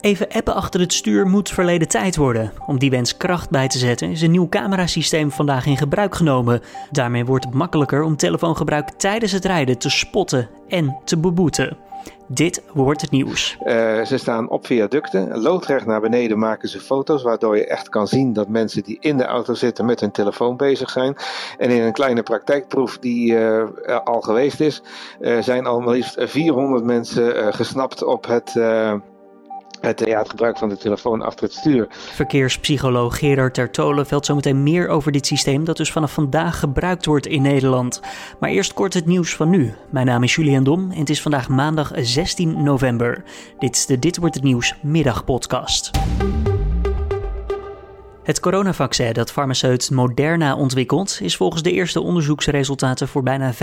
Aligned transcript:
Even 0.00 0.28
appen 0.28 0.54
achter 0.54 0.80
het 0.80 0.92
stuur 0.92 1.26
moet 1.26 1.50
verleden 1.50 1.88
tijd 1.88 2.16
worden. 2.16 2.52
Om 2.66 2.78
die 2.78 2.90
wens 2.90 3.16
kracht 3.16 3.50
bij 3.50 3.68
te 3.68 3.78
zetten 3.78 4.10
is 4.10 4.22
een 4.22 4.30
nieuw 4.30 4.48
camerasysteem 4.48 5.30
vandaag 5.30 5.66
in 5.66 5.76
gebruik 5.76 6.14
genomen. 6.14 6.60
Daarmee 6.90 7.24
wordt 7.24 7.44
het 7.44 7.54
makkelijker 7.54 8.02
om 8.02 8.16
telefoongebruik 8.16 8.90
tijdens 8.90 9.32
het 9.32 9.44
rijden 9.44 9.78
te 9.78 9.90
spotten 9.90 10.48
en 10.68 10.96
te 11.04 11.18
beboeten. 11.18 11.76
Dit 12.28 12.62
wordt 12.72 13.00
het 13.00 13.10
nieuws. 13.10 13.56
Uh, 13.60 14.04
ze 14.04 14.18
staan 14.18 14.48
op 14.48 14.66
viaducten. 14.66 15.38
Loodrecht 15.38 15.86
naar 15.86 16.00
beneden 16.00 16.38
maken 16.38 16.68
ze 16.68 16.80
foto's, 16.80 17.22
waardoor 17.22 17.56
je 17.56 17.66
echt 17.66 17.88
kan 17.88 18.08
zien 18.08 18.32
dat 18.32 18.48
mensen 18.48 18.82
die 18.82 18.96
in 19.00 19.16
de 19.16 19.24
auto 19.24 19.54
zitten 19.54 19.84
met 19.84 20.00
hun 20.00 20.10
telefoon 20.10 20.56
bezig 20.56 20.90
zijn. 20.90 21.16
En 21.58 21.70
in 21.70 21.82
een 21.82 21.92
kleine 21.92 22.22
praktijkproef 22.22 22.98
die 22.98 23.32
uh, 23.32 23.64
al 24.04 24.20
geweest 24.20 24.60
is, 24.60 24.82
uh, 25.20 25.42
zijn 25.42 25.66
al 25.66 25.80
maar 25.80 25.94
liefst 25.94 26.16
400 26.18 26.84
mensen 26.84 27.54
gesnapt 27.54 28.04
op 28.04 28.26
het 28.26 28.54
het, 29.86 30.00
het 30.00 30.30
gebruik 30.30 30.58
van 30.58 30.68
de 30.68 30.76
telefoon 30.76 31.22
achter 31.22 31.44
het 31.44 31.54
stuur. 31.54 31.86
Verkeerspsycholoog 31.90 33.18
Gerard 33.18 33.54
Tertolen 33.54 34.06
velt 34.06 34.26
zometeen 34.26 34.62
meer 34.62 34.88
over 34.88 35.12
dit 35.12 35.26
systeem 35.26 35.64
dat 35.64 35.76
dus 35.76 35.92
vanaf 35.92 36.12
vandaag 36.12 36.58
gebruikt 36.58 37.06
wordt 37.06 37.26
in 37.26 37.42
Nederland. 37.42 38.00
Maar 38.40 38.50
eerst 38.50 38.72
kort 38.72 38.94
het 38.94 39.06
nieuws 39.06 39.36
van 39.36 39.50
nu. 39.50 39.74
Mijn 39.90 40.06
naam 40.06 40.22
is 40.22 40.34
Julian 40.34 40.64
Dom 40.64 40.90
en 40.90 40.98
het 40.98 41.10
is 41.10 41.22
vandaag 41.22 41.48
maandag 41.48 41.92
16 41.94 42.62
november. 42.62 43.24
Dit 43.58 43.76
is 43.76 43.86
de 43.86 43.98
Dit 43.98 44.16
wordt 44.16 44.34
het 44.34 44.44
nieuws 44.44 44.74
middagpodcast. 44.82 45.90
Het 48.26 48.40
coronavaccin 48.40 49.12
dat 49.12 49.32
farmaceut 49.32 49.90
Moderna 49.90 50.56
ontwikkelt, 50.56 51.18
is 51.22 51.36
volgens 51.36 51.62
de 51.62 51.72
eerste 51.72 52.00
onderzoeksresultaten 52.00 53.08
voor 53.08 53.22
bijna 53.22 53.54
95% 53.54 53.56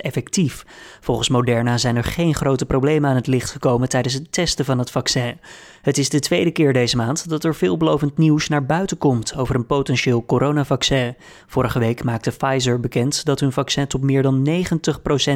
effectief. 0.00 0.64
Volgens 1.00 1.28
Moderna 1.28 1.78
zijn 1.78 1.96
er 1.96 2.04
geen 2.04 2.34
grote 2.34 2.66
problemen 2.66 3.10
aan 3.10 3.16
het 3.16 3.26
licht 3.26 3.50
gekomen 3.50 3.88
tijdens 3.88 4.14
het 4.14 4.32
testen 4.32 4.64
van 4.64 4.78
het 4.78 4.90
vaccin. 4.90 5.38
Het 5.82 5.98
is 5.98 6.08
de 6.08 6.20
tweede 6.20 6.50
keer 6.50 6.72
deze 6.72 6.96
maand 6.96 7.28
dat 7.28 7.44
er 7.44 7.54
veelbelovend 7.54 8.18
nieuws 8.18 8.48
naar 8.48 8.66
buiten 8.66 8.98
komt 8.98 9.36
over 9.36 9.54
een 9.54 9.66
potentieel 9.66 10.24
coronavaccin. 10.24 11.16
Vorige 11.46 11.78
week 11.78 12.04
maakte 12.04 12.30
Pfizer 12.30 12.80
bekend 12.80 13.24
dat 13.24 13.40
hun 13.40 13.52
vaccin 13.52 13.86
tot 13.86 14.02
meer 14.02 14.22
dan 14.22 14.48
90% 14.48 14.52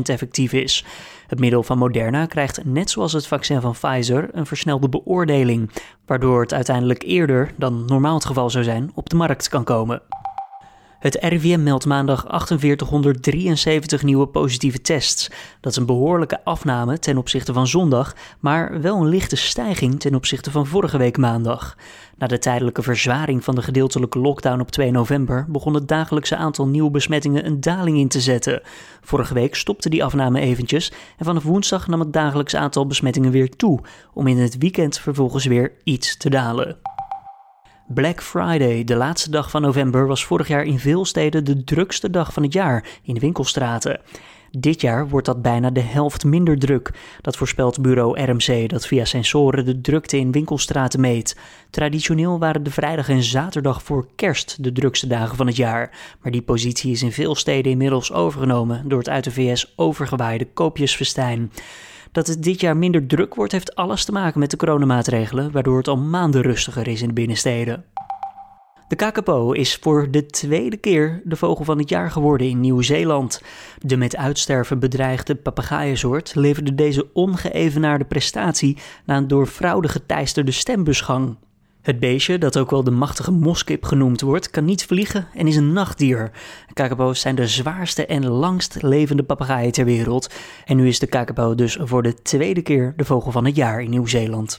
effectief 0.03 0.53
is. 0.53 0.85
Het 1.31 1.39
middel 1.39 1.63
van 1.63 1.79
Moderna 1.79 2.27
krijgt 2.27 2.65
net 2.65 2.91
zoals 2.91 3.13
het 3.13 3.27
vaccin 3.27 3.61
van 3.61 3.73
Pfizer 3.73 4.29
een 4.33 4.47
versnelde 4.47 4.89
beoordeling, 4.89 5.71
waardoor 6.07 6.41
het 6.41 6.55
uiteindelijk 6.55 7.03
eerder 7.03 7.53
dan 7.57 7.85
normaal 7.85 8.15
het 8.15 8.25
geval 8.25 8.51
zou 8.51 8.65
zijn 8.65 8.91
op 8.95 9.09
de 9.09 9.17
markt 9.17 9.49
kan 9.49 9.65
komen. 9.65 10.03
Het 11.01 11.15
RIVM 11.21 11.63
meldt 11.63 11.87
maandag 11.87 12.25
4873 12.29 14.03
nieuwe 14.03 14.27
positieve 14.27 14.81
tests. 14.81 15.31
Dat 15.61 15.73
is 15.73 15.79
een 15.79 15.87
behoorlijke 15.87 16.45
afname 16.45 16.99
ten 16.99 17.19
opzichte 17.19 17.53
van 17.53 17.67
zondag, 17.67 18.15
maar 18.41 18.81
wel 18.81 18.97
een 18.97 19.09
lichte 19.09 19.37
stijging 19.37 20.01
ten 20.01 20.15
opzichte 20.15 20.51
van 20.51 20.67
vorige 20.67 20.99
week 20.99 21.17
maandag. 21.17 21.77
Na 22.19 22.27
de 22.27 22.39
tijdelijke 22.39 22.83
verzwaring 22.83 23.45
van 23.45 23.55
de 23.55 23.63
gedeeltelijke 23.63 24.19
lockdown 24.19 24.61
op 24.61 24.71
2 24.71 24.91
november 24.91 25.47
begon 25.49 25.75
het 25.75 25.89
dagelijkse 25.89 26.37
aantal 26.37 26.67
nieuwe 26.67 26.91
besmettingen 26.91 27.47
een 27.47 27.61
daling 27.61 27.99
in 27.99 28.09
te 28.09 28.21
zetten. 28.21 28.63
Vorige 29.01 29.35
week 29.35 29.55
stopte 29.55 29.89
die 29.89 30.05
afname 30.05 30.41
eventjes 30.41 30.93
en 31.17 31.25
vanaf 31.25 31.43
woensdag 31.43 31.87
nam 31.87 32.01
het 32.01 32.13
dagelijks 32.13 32.57
aantal 32.57 32.87
besmettingen 32.87 33.31
weer 33.31 33.57
toe, 33.57 33.81
om 34.15 34.27
in 34.27 34.39
het 34.39 34.59
weekend 34.59 34.99
vervolgens 34.99 35.45
weer 35.45 35.73
iets 35.85 36.17
te 36.17 36.31
dalen. 36.31 36.77
Black 37.95 38.23
Friday, 38.23 38.85
de 38.85 38.95
laatste 38.95 39.31
dag 39.31 39.51
van 39.51 39.63
november, 39.63 40.07
was 40.07 40.25
vorig 40.25 40.49
jaar 40.49 40.65
in 40.65 40.79
veel 40.79 41.05
steden 41.05 41.45
de 41.45 41.65
drukste 41.65 42.11
dag 42.11 42.33
van 42.33 42.43
het 42.43 42.53
jaar 42.53 42.85
in 43.03 43.15
de 43.15 43.21
winkelstraten. 43.21 44.01
Dit 44.51 44.81
jaar 44.81 45.09
wordt 45.09 45.27
dat 45.27 45.43
bijna 45.43 45.71
de 45.71 45.81
helft 45.81 46.25
minder 46.25 46.59
druk. 46.59 46.91
Dat 47.21 47.37
voorspelt 47.37 47.83
bureau 47.83 48.23
RMC, 48.23 48.69
dat 48.69 48.87
via 48.87 49.05
sensoren 49.05 49.65
de 49.65 49.81
drukte 49.81 50.17
in 50.17 50.33
winkelstraten 50.33 51.01
meet. 51.01 51.37
Traditioneel 51.71 52.39
waren 52.39 52.63
de 52.63 52.71
vrijdag 52.71 53.09
en 53.09 53.23
zaterdag 53.23 53.83
voor 53.83 54.07
kerst 54.17 54.65
de 54.65 54.73
drukste 54.73 55.07
dagen 55.07 55.37
van 55.37 55.47
het 55.47 55.57
jaar. 55.57 55.91
Maar 56.23 56.33
die 56.33 56.43
positie 56.43 56.93
is 56.93 57.03
in 57.03 57.13
veel 57.13 57.35
steden 57.35 57.73
inmiddels 57.73 58.13
overgenomen 58.13 58.89
door 58.89 58.99
het 58.99 59.09
uit 59.09 59.25
de 59.25 59.31
VS 59.31 59.73
overgewaaide 59.77 60.47
koopjesfestijn. 60.55 61.51
Dat 62.13 62.27
het 62.27 62.43
dit 62.43 62.61
jaar 62.61 62.77
minder 62.77 63.07
druk 63.07 63.35
wordt, 63.35 63.53
heeft 63.53 63.75
alles 63.75 64.05
te 64.05 64.13
maken 64.13 64.41
met 64.41 64.51
de 64.51 64.57
coronamaatregelen, 64.57 65.51
waardoor 65.53 65.77
het 65.77 65.89
al 65.89 65.97
maanden 65.97 66.43
rustiger 66.43 66.89
is 66.89 67.03
in 67.03 67.09
de 67.09 67.15
binnensteden. 67.15 67.85
De 68.89 68.97
kakapo 68.97 69.53
is 69.53 69.77
voor 69.77 70.11
de 70.11 70.27
tweede 70.27 70.77
keer 70.77 71.23
de 71.25 71.37
vogel 71.37 71.65
van 71.65 71.79
het 71.79 71.89
jaar 71.89 72.11
geworden 72.11 72.49
in 72.49 72.61
Nieuw-Zeeland. 72.61 73.43
De 73.79 73.97
met 73.97 74.17
uitsterven 74.17 74.79
bedreigde 74.79 75.35
papegaaiensoort 75.35 76.35
leverde 76.35 76.75
deze 76.75 77.13
ongeëvenaarde 77.13 78.05
prestatie 78.05 78.77
na 79.05 79.17
een 79.17 79.29
door 79.29 79.47
fraude 79.47 79.89
geteisterde 79.89 80.51
stembusgang. 80.51 81.37
Het 81.83 82.01
beestje, 82.01 82.39
dat 82.39 82.59
ook 82.59 82.71
wel 82.71 82.85
de 82.85 82.91
machtige 82.91 83.31
moskip 83.31 83.85
genoemd 83.85 84.21
wordt, 84.21 84.51
kan 84.51 84.65
niet 84.65 84.85
vliegen 84.85 85.29
en 85.35 85.47
is 85.47 85.57
een 85.57 85.73
nachtdier. 85.73 86.31
Kakapo's 86.73 87.21
zijn 87.21 87.35
de 87.35 87.47
zwaarste 87.47 88.07
en 88.07 88.27
langst 88.27 88.83
levende 88.83 89.23
papegaaien 89.23 89.73
ter 89.73 89.85
wereld. 89.85 90.31
En 90.65 90.77
nu 90.77 90.89
is 90.89 90.99
de 90.99 91.07
kakapo 91.07 91.55
dus 91.55 91.79
voor 91.81 92.03
de 92.03 92.15
tweede 92.15 92.63
keer 92.63 92.93
de 92.97 93.05
vogel 93.05 93.31
van 93.31 93.45
het 93.45 93.57
jaar 93.57 93.83
in 93.83 93.91
Nieuw-Zeeland. 93.91 94.57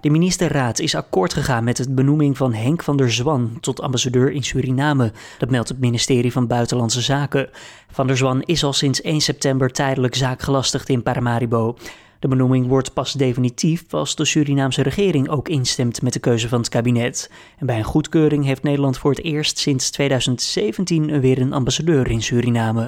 De 0.00 0.10
ministerraad 0.10 0.78
is 0.78 0.94
akkoord 0.94 1.32
gegaan 1.32 1.64
met 1.64 1.78
het 1.78 1.94
benoeming 1.94 2.36
van 2.36 2.52
Henk 2.52 2.82
van 2.82 2.96
der 2.96 3.12
Zwan 3.12 3.56
tot 3.60 3.80
ambassadeur 3.80 4.30
in 4.30 4.42
Suriname. 4.42 5.12
Dat 5.38 5.50
meldt 5.50 5.68
het 5.68 5.80
ministerie 5.80 6.32
van 6.32 6.46
Buitenlandse 6.46 7.00
Zaken. 7.00 7.48
Van 7.90 8.06
der 8.06 8.16
Zwan 8.16 8.42
is 8.42 8.64
al 8.64 8.72
sinds 8.72 9.00
1 9.00 9.20
september 9.20 9.70
tijdelijk 9.70 10.14
zaakgelastigd 10.14 10.88
in 10.88 11.02
Paramaribo. 11.02 11.76
De 12.18 12.28
benoeming 12.28 12.66
wordt 12.66 12.92
pas 12.92 13.12
definitief 13.12 13.94
als 13.94 14.16
de 14.16 14.24
Surinaamse 14.24 14.82
regering 14.82 15.28
ook 15.28 15.48
instemt 15.48 16.02
met 16.02 16.12
de 16.12 16.18
keuze 16.18 16.48
van 16.48 16.58
het 16.58 16.68
kabinet. 16.68 17.30
En 17.58 17.66
bij 17.66 17.78
een 17.78 17.84
goedkeuring 17.84 18.44
heeft 18.44 18.62
Nederland 18.62 18.98
voor 18.98 19.10
het 19.10 19.22
eerst 19.22 19.58
sinds 19.58 19.90
2017 19.90 21.20
weer 21.20 21.40
een 21.40 21.52
ambassadeur 21.52 22.10
in 22.10 22.22
Suriname. 22.22 22.86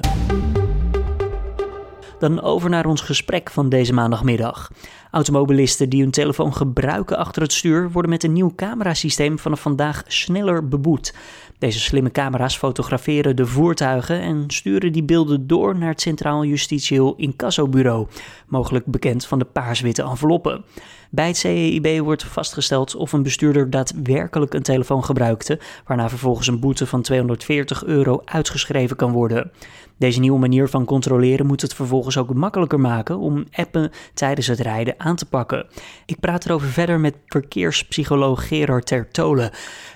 Dan 2.19 2.41
over 2.41 2.69
naar 2.69 2.85
ons 2.85 3.01
gesprek 3.01 3.51
van 3.51 3.69
deze 3.69 3.93
maandagmiddag. 3.93 4.71
Automobilisten 5.11 5.89
die 5.89 6.01
hun 6.01 6.11
telefoon 6.11 6.55
gebruiken 6.55 7.17
achter 7.17 7.41
het 7.41 7.53
stuur 7.53 7.91
worden 7.91 8.11
met 8.11 8.23
een 8.23 8.33
nieuw 8.33 8.53
camerasysteem 8.55 9.39
vanaf 9.39 9.61
vandaag 9.61 10.03
sneller 10.07 10.67
beboet. 10.67 11.13
Deze 11.57 11.79
slimme 11.79 12.11
camera's 12.11 12.57
fotograferen 12.57 13.35
de 13.35 13.45
voertuigen 13.45 14.21
en 14.21 14.43
sturen 14.47 14.91
die 14.91 15.03
beelden 15.03 15.47
door 15.47 15.77
naar 15.77 15.89
het 15.89 16.01
Centraal 16.01 16.45
Justitieel 16.45 17.13
Incassobureau, 17.15 18.07
mogelijk 18.47 18.85
bekend 18.85 19.25
van 19.25 19.39
de 19.39 19.45
paarswitte 19.45 20.03
enveloppen. 20.03 20.63
Bij 21.09 21.27
het 21.27 21.37
CEIB 21.37 21.99
wordt 22.03 22.23
vastgesteld 22.23 22.95
of 22.95 23.13
een 23.13 23.23
bestuurder 23.23 23.69
daadwerkelijk 23.69 24.53
een 24.53 24.63
telefoon 24.63 25.03
gebruikte, 25.03 25.59
waarna 25.85 26.09
vervolgens 26.09 26.47
een 26.47 26.59
boete 26.59 26.87
van 26.87 27.01
240 27.01 27.83
euro 27.83 28.21
uitgeschreven 28.25 28.95
kan 28.95 29.11
worden. 29.11 29.51
Deze 29.97 30.19
nieuwe 30.19 30.39
manier 30.39 30.69
van 30.69 30.85
controleren 30.85 31.45
moet 31.45 31.61
het 31.61 31.73
vervolgens 31.73 32.17
ook 32.17 32.33
makkelijker 32.33 32.79
maken 32.79 33.19
om 33.19 33.45
appen 33.51 33.91
tijdens 34.13 34.47
het 34.47 34.59
rijden 34.59 34.99
aan 35.01 35.15
te 35.15 35.25
pakken. 35.25 35.67
Ik 36.05 36.19
praat 36.19 36.45
erover 36.45 36.67
verder 36.67 36.99
met 36.99 37.15
verkeerspsycholoog 37.25 38.47
Gerard 38.47 38.85
Tertolen. 38.85 39.51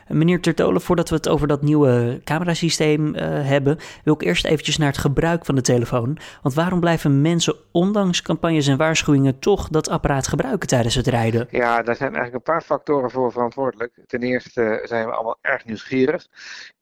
Meneer 0.07 0.41
Tertolen, 0.41 0.81
voordat 0.81 1.09
we 1.09 1.15
het 1.15 1.29
over 1.29 1.47
dat 1.47 1.61
nieuwe 1.61 2.21
camerasysteem 2.23 3.07
uh, 3.07 3.21
hebben, 3.21 3.77
wil 4.03 4.13
ik 4.13 4.21
eerst 4.21 4.45
eventjes 4.45 4.77
naar 4.77 4.87
het 4.87 4.97
gebruik 4.97 5.45
van 5.45 5.55
de 5.55 5.61
telefoon. 5.61 6.17
Want 6.41 6.55
waarom 6.55 6.79
blijven 6.79 7.21
mensen 7.21 7.55
ondanks 7.71 8.21
campagnes 8.21 8.67
en 8.67 8.77
waarschuwingen 8.77 9.39
toch 9.39 9.67
dat 9.67 9.89
apparaat 9.89 10.27
gebruiken 10.27 10.67
tijdens 10.67 10.95
het 10.95 11.07
rijden? 11.07 11.47
Ja, 11.49 11.81
daar 11.81 11.95
zijn 11.95 12.13
eigenlijk 12.13 12.35
een 12.35 12.53
paar 12.53 12.61
factoren 12.61 13.11
voor 13.11 13.31
verantwoordelijk. 13.31 13.93
Ten 14.07 14.21
eerste 14.21 14.81
zijn 14.83 15.05
we 15.05 15.11
allemaal 15.11 15.37
erg 15.41 15.65
nieuwsgierig 15.65 16.27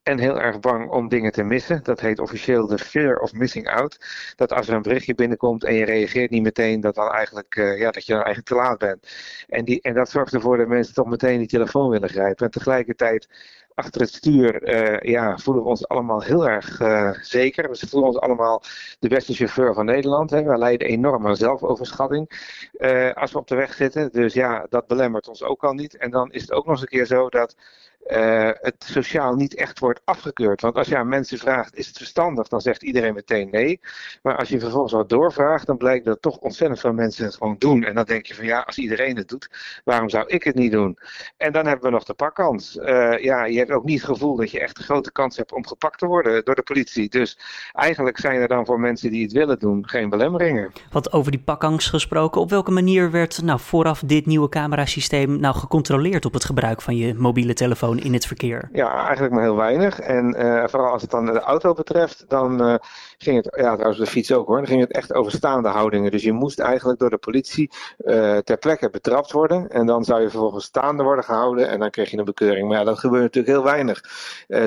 en 0.04 0.20
heel 0.20 0.42
erg 0.42 0.60
bang 0.60 0.90
om 0.90 1.10
dingen 1.10 1.32
te 1.32 1.44
missen. 1.44 1.84
Dat 1.84 2.00
heet 2.00 2.20
officieel 2.20 2.68
de 2.68 2.78
fear 2.78 3.18
of 3.20 3.34
missing 3.34 3.70
out. 3.70 3.98
Dat 4.36 4.54
als 4.54 4.68
er 4.68 4.74
een 4.74 4.82
berichtje 4.82 5.16
binnenkomt 5.16 5.64
en 5.64 5.74
je 5.74 5.86
reageert 5.86 6.30
niet 6.30 6.44
meteen, 6.44 6.82
dat, 6.82 6.96
dan 6.96 7.12
eigenlijk, 7.12 7.56
uh, 7.56 7.80
ja, 7.80 7.92
dat 7.92 8.06
je 8.06 8.14
dan 8.14 8.24
eigenlijk 8.24 8.48
te 8.48 8.68
laat 8.68 8.78
bent. 8.78 9.08
En, 9.48 9.66
die, 9.66 9.82
en 9.82 9.94
dat 9.94 10.10
zorgt 10.10 10.34
ervoor 10.34 10.58
dat 10.58 10.68
mensen 10.68 10.94
toch 10.94 11.08
meteen 11.08 11.38
die 11.38 11.48
telefoon 11.48 11.90
willen 11.90 12.10
grijpen. 12.10 12.46
En 12.46 12.52
tegelijkertijd 12.52 13.13
achter 13.76 14.02
het 14.02 14.14
stuur 14.14 14.74
uh, 14.74 15.12
ja, 15.12 15.38
voelen 15.38 15.64
we 15.64 15.70
ons 15.70 15.88
allemaal 15.88 16.22
heel 16.22 16.48
erg 16.50 16.80
uh, 16.80 17.12
zeker. 17.22 17.70
We 17.70 17.88
voelen 17.88 18.10
ons 18.10 18.20
allemaal 18.20 18.62
de 19.00 19.08
beste 19.08 19.34
chauffeur 19.34 19.74
van 19.74 19.86
Nederland. 19.86 20.30
Hè. 20.30 20.44
We 20.44 20.58
leiden 20.58 20.88
enorm 20.88 21.28
aan 21.28 21.36
zelfoverschatting 21.36 22.30
uh, 22.78 23.14
als 23.14 23.32
we 23.32 23.38
op 23.38 23.48
de 23.48 23.56
weg 23.56 23.74
zitten. 23.74 24.12
Dus 24.12 24.34
ja, 24.34 24.66
dat 24.70 24.88
belemmert 24.88 25.28
ons 25.28 25.44
ook 25.44 25.64
al 25.64 25.74
niet. 25.74 25.98
En 25.98 26.12
dan 26.12 26.32
is 26.32 26.42
het 26.42 26.52
ook 26.52 26.66
nog 26.66 26.74
eens 26.74 26.82
een 26.82 26.88
keer 26.88 27.06
zo 27.06 27.30
dat 27.30 27.56
uh, 28.08 28.50
het 28.54 28.76
sociaal 28.86 29.36
niet 29.36 29.56
echt 29.56 29.80
wordt 29.80 30.02
afgekeurd. 30.04 30.62
Want 30.62 30.76
als 30.76 30.88
je 30.88 30.98
aan 30.98 31.08
mensen 31.08 31.38
vraagt, 31.38 31.76
is 31.76 31.88
het 31.88 31.98
verstandig, 31.98 32.48
dan 32.48 32.62
zegt 32.62 32.84
iedereen 32.84 33.14
meteen 33.14 33.50
nee. 33.52 33.80
Maar 34.22 34.38
als 34.38 34.50
je 34.50 34.60
vervolgens 34.60 34.94
wat 34.94 35.10
doorvraagt, 35.10 35.66
dan 35.66 35.78
blijkt 35.78 36.06
dat 36.06 36.22
toch 36.22 36.38
ontzettend 36.38 36.80
veel 36.80 36.94
mensen 36.94 37.26
het 37.26 37.36
gewoon 37.36 37.56
doen. 37.60 37.84
En 37.84 37.96
dan 37.96 38.06
denk 38.06 38.26
je 38.26 38.36
van 38.36 38.46
ja, 38.46 38.60
als 38.60 38.78
iedereen 38.78 39.18
het 39.18 39.30
doet, 39.30 39.50
waarom 39.84 40.10
zou 40.10 40.28
ik 40.28 40.44
het 40.44 40.56
niet 40.56 40.72
doen? 40.72 40.98
En 41.38 41.52
dan 41.52 41.66
hebben 41.66 41.86
we 41.86 41.92
nog 41.92 42.04
de 42.04 42.14
pakkans. 42.14 42.76
Uh, 42.76 43.18
ja, 43.18 43.46
je 43.46 43.58
hebt 43.58 43.72
ook 43.72 43.84
niet 43.84 44.02
het 44.02 44.10
gevoel 44.10 44.36
dat 44.36 44.52
je 44.52 44.60
echt 44.60 44.78
een 44.78 44.84
grote 44.84 45.12
kans 45.12 45.38
hebt 45.38 45.54
om 45.54 45.68
gepakt 45.68 46.00
te 46.00 46.06
worden 46.06 46.46
door 46.46 46.56
de 46.56 46.64
politie. 46.64 47.10
Dus 47.10 47.40
eigenlijk 47.72 48.20
zijn 48.20 48.42
er 48.42 48.48
dan 48.48 48.66
voor 48.66 48.80
mensen 48.80 49.12
die 49.12 49.24
het 49.24 49.32
willen 49.32 49.60
doen 49.60 49.90
geen 49.90 50.10
belemmeringen. 50.10 50.72
Wat 50.92 51.14
over 51.14 51.32
die 51.32 51.42
pakkans 51.42 51.90
gesproken, 51.90 52.42
op 52.42 52.50
welke 52.50 52.72
manier 52.72 53.12
werd 53.12 53.42
nou 53.42 53.60
vooraf 53.60 54.04
dit 54.06 54.26
nieuwe 54.26 54.50
camerasysteem 54.50 55.40
nou 55.40 55.56
gecontroleerd 55.56 56.26
op 56.26 56.34
het 56.34 56.46
gebruik 56.46 56.82
van 56.82 56.98
je 56.98 57.14
mobiele 57.14 57.54
telefoon 57.54 57.93
in 58.00 58.14
het 58.14 58.26
verkeer? 58.26 58.70
Ja, 58.72 59.06
eigenlijk 59.06 59.34
maar 59.34 59.44
heel 59.44 59.56
weinig. 59.56 60.00
En 60.00 60.36
uh, 60.40 60.64
vooral 60.68 60.92
als 60.92 61.02
het 61.02 61.12
dan 61.12 61.26
de 61.26 61.40
auto 61.40 61.74
betreft, 61.74 62.26
dan 62.28 62.68
uh, 62.68 62.76
ging 63.18 63.44
het, 63.44 63.56
ja 63.58 63.72
trouwens 63.74 63.98
de 63.98 64.06
fiets 64.06 64.32
ook 64.32 64.48
hoor, 64.48 64.58
dan 64.58 64.68
ging 64.68 64.82
het 64.82 64.92
echt 64.92 65.14
over 65.14 65.32
staande 65.32 65.70
houdingen. 65.70 66.12
Dus 66.12 66.24
je 66.24 66.32
moest 66.32 66.60
eigenlijk 66.60 67.00
door 67.00 67.10
de 67.10 67.18
politie 67.18 67.70
uh, 67.98 68.38
ter 68.38 68.58
plekke 68.58 68.90
betrapt 68.90 69.32
worden. 69.32 69.70
En 69.70 69.86
dan 69.86 70.04
zou 70.04 70.22
je 70.22 70.30
vervolgens 70.30 70.66
staande 70.66 71.04
worden 71.04 71.24
gehouden 71.24 71.70
en 71.70 71.80
dan 71.80 71.90
kreeg 71.90 72.12
je 72.12 72.18
een 72.18 72.26
bekeuring. 72.26 72.68
Maar 72.68 72.78
ja, 72.78 72.84
dat 72.84 73.00
gebeurt 73.00 73.24
natuurlijk 73.24 73.54
heel 73.54 73.64
weinig. 73.64 74.02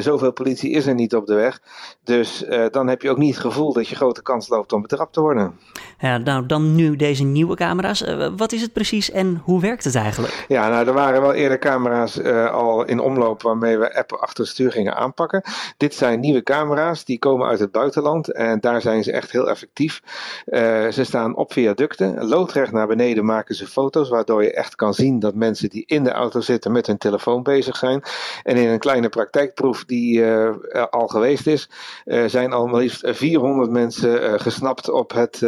zoveel 0.02 0.32
politie 0.32 0.70
is 0.70 0.87
er 0.87 0.94
niet 0.94 1.14
op 1.14 1.26
de 1.26 1.34
weg. 1.34 1.61
Dus 2.05 2.44
dan 2.70 2.88
heb 2.88 3.02
je 3.02 3.11
ook 3.11 3.17
niet 3.17 3.34
het 3.34 3.44
gevoel 3.44 3.72
dat 3.72 3.88
je 3.88 3.96
grote 3.96 4.22
kans 4.22 4.49
loopt 4.49 4.72
om 4.72 4.82
betrapt 4.82 5.12
te 5.12 5.20
worden. 5.20 5.58
Ja, 5.99 6.19
nou 6.19 6.46
dan 6.46 6.75
nu 6.75 6.96
deze 6.96 7.25
nieuwe 7.25 7.56
camera's. 7.56 8.05
wat 8.37 8.52
is 8.52 8.62
het 8.62 8.72
precies 8.72 9.11
en 9.11 9.40
hoe 9.44 9.61
werkt 9.61 9.84
het 9.84 9.94
eigenlijk? 9.94 10.44
Ja, 10.49 10.69
nou 10.69 10.87
er 10.87 10.93
waren 10.93 11.20
wel 11.20 11.32
eerder 11.32 11.58
camera's 11.58 12.22
al 12.50 12.84
in 12.84 13.00
omloop 13.00 13.16
waarmee 13.43 13.79
we 13.79 13.95
appen 13.95 14.21
achter 14.21 14.45
het 14.45 14.53
stuur 14.53 14.73
gingen 14.73 14.97
aanpakken. 14.97 15.43
Dit 15.77 15.95
zijn 15.95 16.21
nieuwe 16.21 16.43
camera's, 16.43 17.05
die 17.05 17.19
komen 17.19 17.49
uit 17.49 17.59
het 17.59 17.73
buitenland 17.73 18.33
en 18.33 18.61
daar 18.61 18.81
zijn 18.81 19.05
ze 19.05 19.13
echt 19.13 19.31
heel 19.31 19.49
effectief. 19.49 20.03
Uh, 20.47 20.89
ze 20.89 21.05
staan 21.05 21.37
op 21.37 21.53
viaducten, 21.53 22.25
loodrecht 22.25 22.73
naar 22.73 22.87
beneden 22.87 23.25
maken 23.25 23.55
ze 23.55 23.67
foto's, 23.67 24.09
waardoor 24.09 24.43
je 24.43 24.53
echt 24.53 24.75
kan 24.75 24.95
zien 24.95 25.19
dat 25.19 25.35
mensen 25.35 25.69
die 25.69 25.85
in 25.87 26.05
de 26.05 26.13
auto 26.13 26.41
zitten 26.41 26.73
met 26.73 26.87
hun 26.87 26.99
telefoon 26.99 27.43
bezig 27.43 27.77
zijn. 27.77 28.03
En 28.43 28.57
in 28.57 28.69
een 28.69 28.79
kleine 28.79 29.09
praktijkproef 29.09 29.85
die 29.85 30.19
uh, 30.19 30.55
al 30.91 31.07
geweest 31.07 31.47
is, 31.47 31.71
uh, 32.05 32.25
zijn 32.27 32.53
al 32.53 32.67
maar 32.67 32.81
liefst 32.81 33.03
400 33.05 33.71
mensen 33.71 34.41
gesnapt 34.41 34.91
op 34.91 35.13
het 35.13 35.43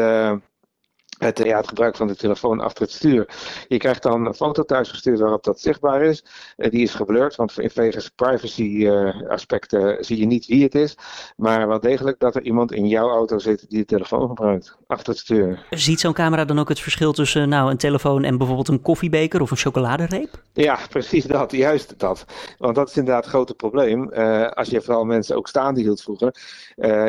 het, 1.18 1.38
ja, 1.38 1.56
het 1.56 1.68
gebruik 1.68 1.96
van 1.96 2.06
de 2.06 2.16
telefoon 2.16 2.60
achter 2.60 2.82
het 2.82 2.92
stuur. 2.92 3.28
Je 3.68 3.76
krijgt 3.76 4.02
dan 4.02 4.26
een 4.26 4.34
foto 4.34 4.62
thuisgestuurd 4.62 5.18
waarop 5.18 5.44
dat 5.44 5.60
zichtbaar 5.60 6.02
is. 6.02 6.24
Uh, 6.56 6.70
die 6.70 6.82
is 6.82 6.94
geblurred, 6.94 7.36
want 7.36 7.58
in 7.58 7.70
privacy 8.14 8.62
uh, 8.62 9.30
aspecten 9.30 10.04
zie 10.04 10.18
je 10.18 10.26
niet 10.26 10.46
wie 10.46 10.62
het 10.62 10.74
is. 10.74 10.96
Maar 11.36 11.68
wel 11.68 11.80
degelijk 11.80 12.18
dat 12.18 12.34
er 12.34 12.42
iemand 12.42 12.72
in 12.72 12.88
jouw 12.88 13.08
auto 13.08 13.38
zit 13.38 13.66
die 13.68 13.78
de 13.78 13.84
telefoon 13.84 14.28
gebruikt, 14.28 14.76
achter 14.86 15.08
het 15.08 15.18
stuur. 15.18 15.66
Ziet 15.70 16.00
zo'n 16.00 16.12
camera 16.12 16.44
dan 16.44 16.58
ook 16.58 16.68
het 16.68 16.80
verschil 16.80 17.12
tussen 17.12 17.48
nou, 17.48 17.70
een 17.70 17.76
telefoon 17.76 18.24
en 18.24 18.38
bijvoorbeeld 18.38 18.68
een 18.68 18.82
koffiebeker 18.82 19.40
of 19.40 19.50
een 19.50 19.56
chocoladereep? 19.56 20.42
Ja, 20.52 20.78
precies 20.90 21.24
dat, 21.24 21.52
juist 21.52 21.94
dat. 21.98 22.24
Want 22.58 22.74
dat 22.74 22.88
is 22.88 22.96
inderdaad 22.96 23.24
het 23.24 23.32
grote 23.32 23.54
probleem. 23.54 24.10
Uh, 24.12 24.48
als 24.48 24.68
je 24.68 24.80
vooral 24.80 25.04
mensen 25.04 25.36
ook 25.36 25.48
staande 25.48 25.80
hield 25.80 26.02
vroeger, 26.02 26.34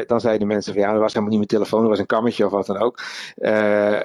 dan 0.07 0.19
zeiden 0.19 0.47
mensen 0.47 0.73
van 0.73 0.81
ja, 0.81 0.91
dat 0.91 1.01
was 1.01 1.13
helemaal 1.13 1.37
niet 1.37 1.49
mijn 1.49 1.61
telefoon, 1.61 1.79
dat 1.79 1.89
was 1.89 1.99
een 1.99 2.05
kammetje 2.05 2.45
of 2.45 2.51
wat 2.51 2.65
dan 2.65 2.77
ook. 2.77 2.99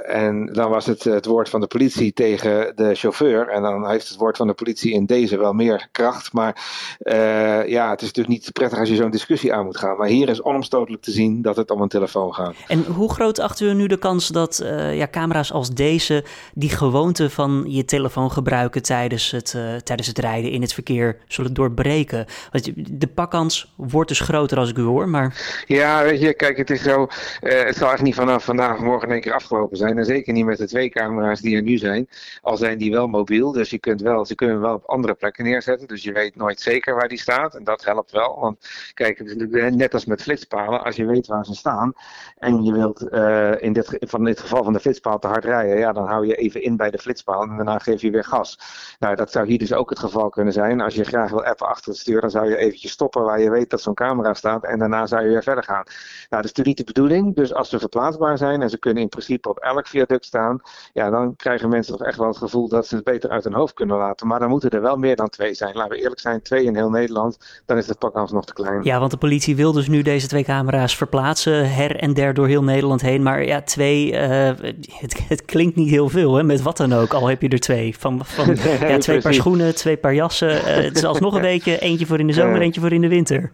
En 0.03 0.47
dan 0.53 0.71
was 0.71 0.87
het 0.87 1.05
het 1.05 1.27
woord 1.27 1.49
van 1.49 1.61
de 1.61 1.67
politie 1.67 2.13
tegen 2.13 2.77
de 2.77 2.95
chauffeur. 2.95 3.49
En 3.49 3.63
dan 3.63 3.89
heeft 3.89 4.09
het 4.09 4.19
woord 4.19 4.37
van 4.37 4.47
de 4.47 4.55
politie 4.55 4.93
in 4.93 5.07
deze 5.07 5.39
wel 5.39 5.53
meer 5.53 5.89
kracht. 5.93 6.33
Maar 6.33 6.57
uh, 6.99 7.69
ja, 7.69 7.91
het 7.91 8.01
is 8.01 8.07
natuurlijk 8.07 8.29
niet 8.29 8.53
prettig 8.53 8.79
als 8.79 8.89
je 8.89 8.95
zo'n 8.95 9.11
discussie 9.11 9.53
aan 9.53 9.65
moet 9.65 9.77
gaan. 9.77 9.97
Maar 9.97 10.09
hier 10.09 10.29
is 10.29 10.43
onomstotelijk 10.43 11.03
te 11.03 11.11
zien 11.11 11.43
dat 11.43 11.57
het 11.57 11.71
om 11.71 11.81
een 11.81 11.89
telefoon 11.89 12.35
gaat. 12.35 12.55
En 12.67 12.85
hoe 12.85 13.13
groot 13.13 13.39
achter 13.39 13.69
u 13.69 13.75
nu 13.75 13.87
de 13.87 13.99
kans 13.99 14.29
dat 14.29 14.61
uh, 14.63 14.97
ja, 14.97 15.09
camera's 15.11 15.53
als 15.53 15.71
deze 15.71 16.25
die 16.55 16.71
gewoonte 16.71 17.31
van 17.31 17.65
je 17.69 17.85
telefoon 17.85 18.31
gebruiken 18.31 18.83
tijdens 18.83 19.31
het, 19.31 19.55
uh, 19.57 19.75
tijdens 19.77 20.09
het 20.09 20.19
rijden 20.19 20.51
in 20.51 20.61
het 20.61 20.73
verkeer 20.73 21.17
zullen 21.27 21.55
doorbreken? 21.55 22.27
Want 22.53 22.71
de 23.01 23.07
pakkans 23.07 23.73
wordt 23.77 24.09
dus 24.09 24.21
groter 24.21 24.59
als 24.59 24.71
ik 24.71 24.79
u 24.79 24.83
hoor, 24.83 25.09
maar... 25.09 25.63
Ja, 25.67 26.03
weet 26.03 26.21
je, 26.21 26.35
kijk, 26.35 26.57
het 26.57 26.71
is 26.71 26.83
zo, 26.83 27.07
het 27.41 27.77
zal 27.77 27.93
echt 27.93 28.03
niet 28.03 28.15
vanaf 28.15 28.45
vandaag 28.45 28.79
morgen 28.79 29.09
in 29.09 29.15
één 29.15 29.23
keer 29.23 29.35
afgelopen 29.35 29.77
zijn. 29.77 29.84
En 29.85 30.05
zeker 30.05 30.33
niet 30.33 30.45
met 30.45 30.59
de 30.59 30.67
twee 30.67 30.89
camera's 30.89 31.41
die 31.41 31.57
er 31.57 31.63
nu 31.63 31.77
zijn. 31.77 32.09
Al 32.43 32.57
zijn 32.57 32.79
die 32.79 32.91
wel 32.91 33.07
mobiel, 33.07 33.53
dus 33.53 33.71
je 33.71 33.79
kunt 33.79 34.01
wel, 34.01 34.25
ze 34.25 34.35
kunnen 34.35 34.61
wel 34.61 34.75
op 34.75 34.85
andere 34.85 35.15
plekken 35.15 35.45
neerzetten. 35.45 35.89
Dus 35.89 36.03
je 36.03 36.13
weet 36.13 36.37
nooit 36.37 36.61
zeker 36.61 36.95
waar 36.95 37.09
die 37.09 37.19
staat. 37.19 37.55
En 37.55 37.65
dat 37.65 37.85
helpt 37.85 38.11
wel. 38.11 38.39
Want 38.41 38.69
kijk, 38.95 39.37
net 39.75 39.95
als 39.95 40.05
met 40.05 40.23
flitspalen. 40.23 40.85
Als 40.85 40.97
je 40.97 41.07
weet 41.07 41.27
waar 41.27 41.45
ze 41.45 41.55
staan 41.55 41.93
en 42.39 42.63
je 42.63 42.73
wilt 42.73 43.07
uh, 43.11 43.63
in, 43.63 43.73
dit, 43.73 43.97
van 44.01 44.25
dit 44.25 44.41
geval 44.41 44.65
van 44.65 44.73
de 44.73 44.81
flitspaal 44.81 45.19
te 45.19 45.27
hard 45.27 45.45
rijden. 45.45 45.79
Ja, 45.79 45.93
dan 45.93 46.07
hou 46.07 46.27
je 46.27 46.35
even 46.35 46.63
in 46.63 46.77
bij 46.77 46.91
de 46.91 46.99
flitspaal 46.99 47.43
en 47.43 47.57
daarna 47.57 47.79
geef 47.79 48.01
je 48.01 48.11
weer 48.11 48.25
gas. 48.25 48.59
Nou, 48.99 49.17
dat 49.17 49.33
zou 49.33 49.47
hier 49.47 49.59
dus 49.59 49.73
ook 49.73 49.91
het 49.91 49.99
geval 49.99 50.29
kunnen 50.29 50.53
zijn. 50.53 50.81
Als 50.81 50.95
je 50.95 51.05
graag 51.05 51.31
wil 51.31 51.45
appen 51.45 51.69
achter 51.69 51.91
het 51.91 52.01
stuur, 52.01 52.21
dan 52.21 52.31
zou 52.31 52.49
je 52.49 52.57
eventjes 52.57 52.91
stoppen 52.91 53.23
waar 53.23 53.41
je 53.41 53.51
weet 53.51 53.71
dat 53.71 53.81
zo'n 53.81 53.95
camera 53.95 54.35
staat. 54.35 54.65
En 54.65 54.79
daarna 54.79 55.07
zou 55.07 55.23
je 55.23 55.29
weer 55.29 55.43
verder 55.43 55.65
gaan. 55.65 55.85
Nou, 55.85 56.43
dat 56.43 56.45
is 56.45 56.53
natuurlijk 56.53 56.79
niet 56.79 56.87
de 56.87 56.93
bedoeling. 56.93 57.35
Dus 57.35 57.55
als 57.55 57.69
ze 57.69 57.79
verplaatsbaar 57.79 58.39
zijn 58.39 58.63
en 58.63 58.71
ze 58.71 58.79
kunnen 58.79 59.03
in 59.03 59.09
principe 59.09 59.49
op 59.49 59.59
elk 59.59 59.74
viaduct 59.83 60.25
staan, 60.25 60.61
ja, 60.93 61.11
dan 61.11 61.37
krijgen 61.37 61.69
mensen 61.69 61.97
toch 61.97 62.07
echt 62.07 62.19
wel 62.19 62.29
het 62.29 62.37
gevoel 62.37 62.69
dat 62.69 62.87
ze 62.87 62.95
het 62.95 63.05
beter 63.05 63.31
uit 63.31 63.45
hun 63.45 63.55
hoofd 63.55 63.75
kunnen 63.75 63.97
laten. 63.97 64.27
Maar 64.27 64.39
dan 64.39 64.49
moeten 64.49 64.71
er 64.71 64.83
wel 64.83 64.97
meer 64.97 65.17
dan 65.17 65.29
twee 65.29 65.55
zijn. 65.55 65.75
Laten 65.75 65.93
we 65.93 66.03
eerlijk 66.03 66.21
zijn, 66.21 66.43
twee 66.43 66.65
in 66.65 66.77
heel 66.77 66.91
Nederland, 66.91 67.63
dan 67.67 67.77
is 67.77 67.87
de 67.87 67.95
pakkans 67.95 68.33
nog 68.33 68.45
te 68.45 68.53
klein. 68.53 68.83
Ja, 68.83 68.99
want 68.99 69.11
de 69.11 69.17
politie 69.17 69.57
wil 69.57 69.73
dus 69.73 69.89
nu 69.89 70.03
deze 70.03 70.27
twee 70.27 70.45
camera's 70.45 70.97
verplaatsen, 70.97 71.75
her 71.75 71.97
en 71.97 72.15
der 72.15 72.35
door 72.35 72.47
heel 72.47 72.65
Nederland 72.65 73.01
heen. 73.01 73.23
Maar 73.23 73.45
ja, 73.45 73.63
twee, 73.63 74.13
uh, 74.13 74.51
het, 74.91 75.21
het, 75.29 75.45
klinkt 75.45 75.77
niet 75.77 75.91
heel 75.91 76.09
veel, 76.09 76.35
hè, 76.35 76.43
met 76.43 76.63
wat 76.63 76.77
dan 76.77 76.93
ook, 76.93 77.13
al 77.13 77.27
heb 77.27 77.43
je 77.43 77.49
er 77.49 77.61
twee. 77.61 77.99
Van, 77.99 78.25
van 78.25 78.47
nee, 78.47 78.79
ja, 78.91 78.99
twee 78.99 79.21
paar 79.21 79.35
schoenen, 79.35 79.75
twee 79.75 79.97
paar 79.97 80.15
jassen. 80.15 80.51
Uh, 80.51 80.65
het 80.65 80.97
is 80.97 81.05
alsnog 81.05 81.35
een 81.35 81.43
beetje 81.53 81.79
eentje 81.79 82.07
voor 82.07 82.19
in 82.19 82.27
de 82.27 82.33
zomer, 82.33 82.61
eentje 82.61 82.81
voor 82.81 82.93
in 82.93 83.01
de 83.01 83.09
winter. 83.09 83.51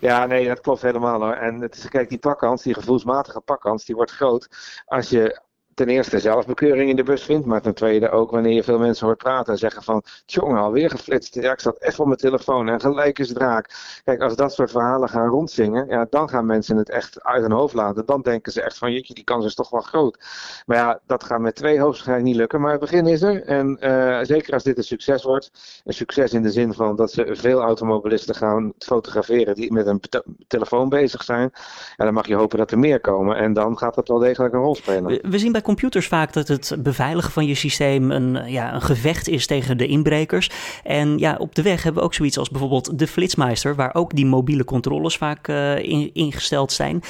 Ja, 0.00 0.26
nee, 0.26 0.46
dat 0.46 0.60
klopt 0.60 0.82
helemaal 0.82 1.20
hoor. 1.20 1.32
En 1.32 1.60
het 1.60 1.76
is, 1.76 1.88
kijk, 1.88 2.08
die 2.08 2.18
pakkans, 2.18 2.62
die 2.62 2.74
gevoelsmatige 2.74 3.40
pakkans, 3.40 3.84
die 3.84 3.94
wordt 3.94 4.10
groot 4.10 4.48
als 4.86 5.08
je 5.08 5.40
ten 5.78 5.88
eerste 5.88 6.18
zelfbekeuring 6.18 6.90
in 6.90 6.96
de 6.96 7.02
bus 7.02 7.22
vindt, 7.22 7.46
maar 7.46 7.60
ten 7.60 7.74
tweede 7.74 8.10
ook 8.10 8.30
wanneer 8.30 8.52
je 8.52 8.62
veel 8.62 8.78
mensen 8.78 9.06
hoort 9.06 9.18
praten 9.18 9.52
en 9.52 9.58
zeggen 9.58 9.82
van, 9.82 10.02
tjonge, 10.26 10.58
alweer 10.58 10.90
geflitst, 10.90 11.34
ja, 11.34 11.52
ik 11.52 11.60
zat 11.60 11.82
even 11.82 12.00
op 12.00 12.06
mijn 12.06 12.18
telefoon 12.18 12.68
en 12.68 12.80
gelijk 12.80 13.18
is 13.18 13.32
draak. 13.32 13.70
Kijk, 14.04 14.22
als 14.22 14.36
dat 14.36 14.52
soort 14.52 14.70
verhalen 14.70 15.08
gaan 15.08 15.28
rondzingen, 15.28 15.86
ja, 15.88 16.06
dan 16.10 16.28
gaan 16.28 16.46
mensen 16.46 16.76
het 16.76 16.90
echt 16.90 17.22
uit 17.22 17.42
hun 17.42 17.52
hoofd 17.52 17.74
laten. 17.74 18.06
Dan 18.06 18.22
denken 18.22 18.52
ze 18.52 18.62
echt 18.62 18.78
van, 18.78 18.92
jeetje, 18.92 19.14
die 19.14 19.24
kans 19.24 19.44
is 19.44 19.54
toch 19.54 19.70
wel 19.70 19.80
groot. 19.80 20.18
Maar 20.66 20.76
ja, 20.76 21.00
dat 21.06 21.24
gaat 21.24 21.40
met 21.40 21.54
twee 21.54 21.80
hoogstwaarschijnlijk 21.80 22.28
niet 22.28 22.36
lukken, 22.36 22.60
maar 22.60 22.70
het 22.70 22.80
begin 22.80 23.06
is 23.06 23.22
er. 23.22 23.42
En 23.42 23.76
uh, 23.80 24.18
zeker 24.22 24.52
als 24.52 24.62
dit 24.62 24.78
een 24.78 24.84
succes 24.84 25.22
wordt, 25.22 25.50
een 25.84 25.94
succes 25.94 26.32
in 26.32 26.42
de 26.42 26.50
zin 26.50 26.74
van 26.74 26.96
dat 26.96 27.12
ze 27.12 27.26
veel 27.30 27.60
automobilisten 27.60 28.34
gaan 28.34 28.72
fotograferen 28.78 29.54
die 29.54 29.72
met 29.72 29.86
een 29.86 30.00
te 30.00 30.24
telefoon 30.46 30.88
bezig 30.88 31.22
zijn, 31.22 31.50
ja, 31.96 32.04
dan 32.04 32.14
mag 32.14 32.26
je 32.26 32.34
hopen 32.34 32.58
dat 32.58 32.70
er 32.70 32.78
meer 32.78 33.00
komen. 33.00 33.36
En 33.36 33.52
dan 33.52 33.78
gaat 33.78 33.94
dat 33.94 34.08
wel 34.08 34.18
degelijk 34.18 34.54
een 34.54 34.60
rol 34.60 34.74
spelen. 34.74 35.06
We, 35.06 35.24
we 35.28 35.38
zien 35.38 35.52
bij 35.52 35.60
computers 35.68 36.08
vaak 36.08 36.32
dat 36.32 36.48
het 36.48 36.76
beveiligen 36.78 37.32
van 37.32 37.46
je 37.46 37.54
systeem 37.54 38.10
een, 38.10 38.50
ja, 38.50 38.74
een 38.74 38.82
gevecht 38.82 39.28
is 39.28 39.46
tegen 39.46 39.78
de 39.78 39.86
inbrekers. 39.86 40.50
En 40.84 41.18
ja, 41.18 41.36
op 41.38 41.54
de 41.54 41.62
weg 41.62 41.82
hebben 41.82 42.00
we 42.00 42.08
ook 42.08 42.14
zoiets 42.14 42.38
als 42.38 42.50
bijvoorbeeld 42.50 42.98
de 42.98 43.06
Flitsmeister, 43.06 43.74
waar 43.74 43.94
ook 43.94 44.14
die 44.14 44.26
mobiele 44.26 44.64
controles 44.64 45.16
vaak 45.16 45.48
uh, 45.48 45.78
in, 45.78 46.10
ingesteld 46.12 46.72
zijn. 46.72 47.00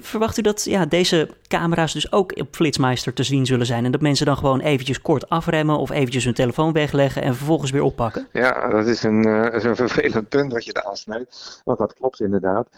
Verwacht 0.00 0.38
u 0.38 0.42
dat 0.42 0.64
ja, 0.64 0.86
deze 0.86 1.28
camera's 1.48 1.92
dus 1.92 2.12
ook 2.12 2.40
op 2.40 2.48
Flitsmeister 2.50 3.12
te 3.12 3.22
zien 3.22 3.46
zullen 3.46 3.66
zijn 3.66 3.84
en 3.84 3.92
dat 3.92 4.00
mensen 4.00 4.26
dan 4.26 4.36
gewoon 4.36 4.60
eventjes 4.60 5.02
kort 5.02 5.28
afremmen 5.28 5.78
of 5.78 5.90
eventjes 5.90 6.24
hun 6.24 6.34
telefoon 6.34 6.72
wegleggen 6.72 7.22
en 7.22 7.34
vervolgens 7.34 7.70
weer 7.70 7.82
oppakken? 7.82 8.26
Ja, 8.32 8.68
dat 8.68 8.86
is 8.86 9.02
een, 9.02 9.24
is 9.52 9.64
een 9.64 9.76
vervelend 9.76 10.28
punt 10.28 10.52
wat 10.52 10.64
je 10.64 10.72
daar 10.72 10.84
aansnijdt, 10.84 11.62
want 11.64 11.78
dat 11.78 11.94
klopt 11.94 12.20
inderdaad. 12.20 12.68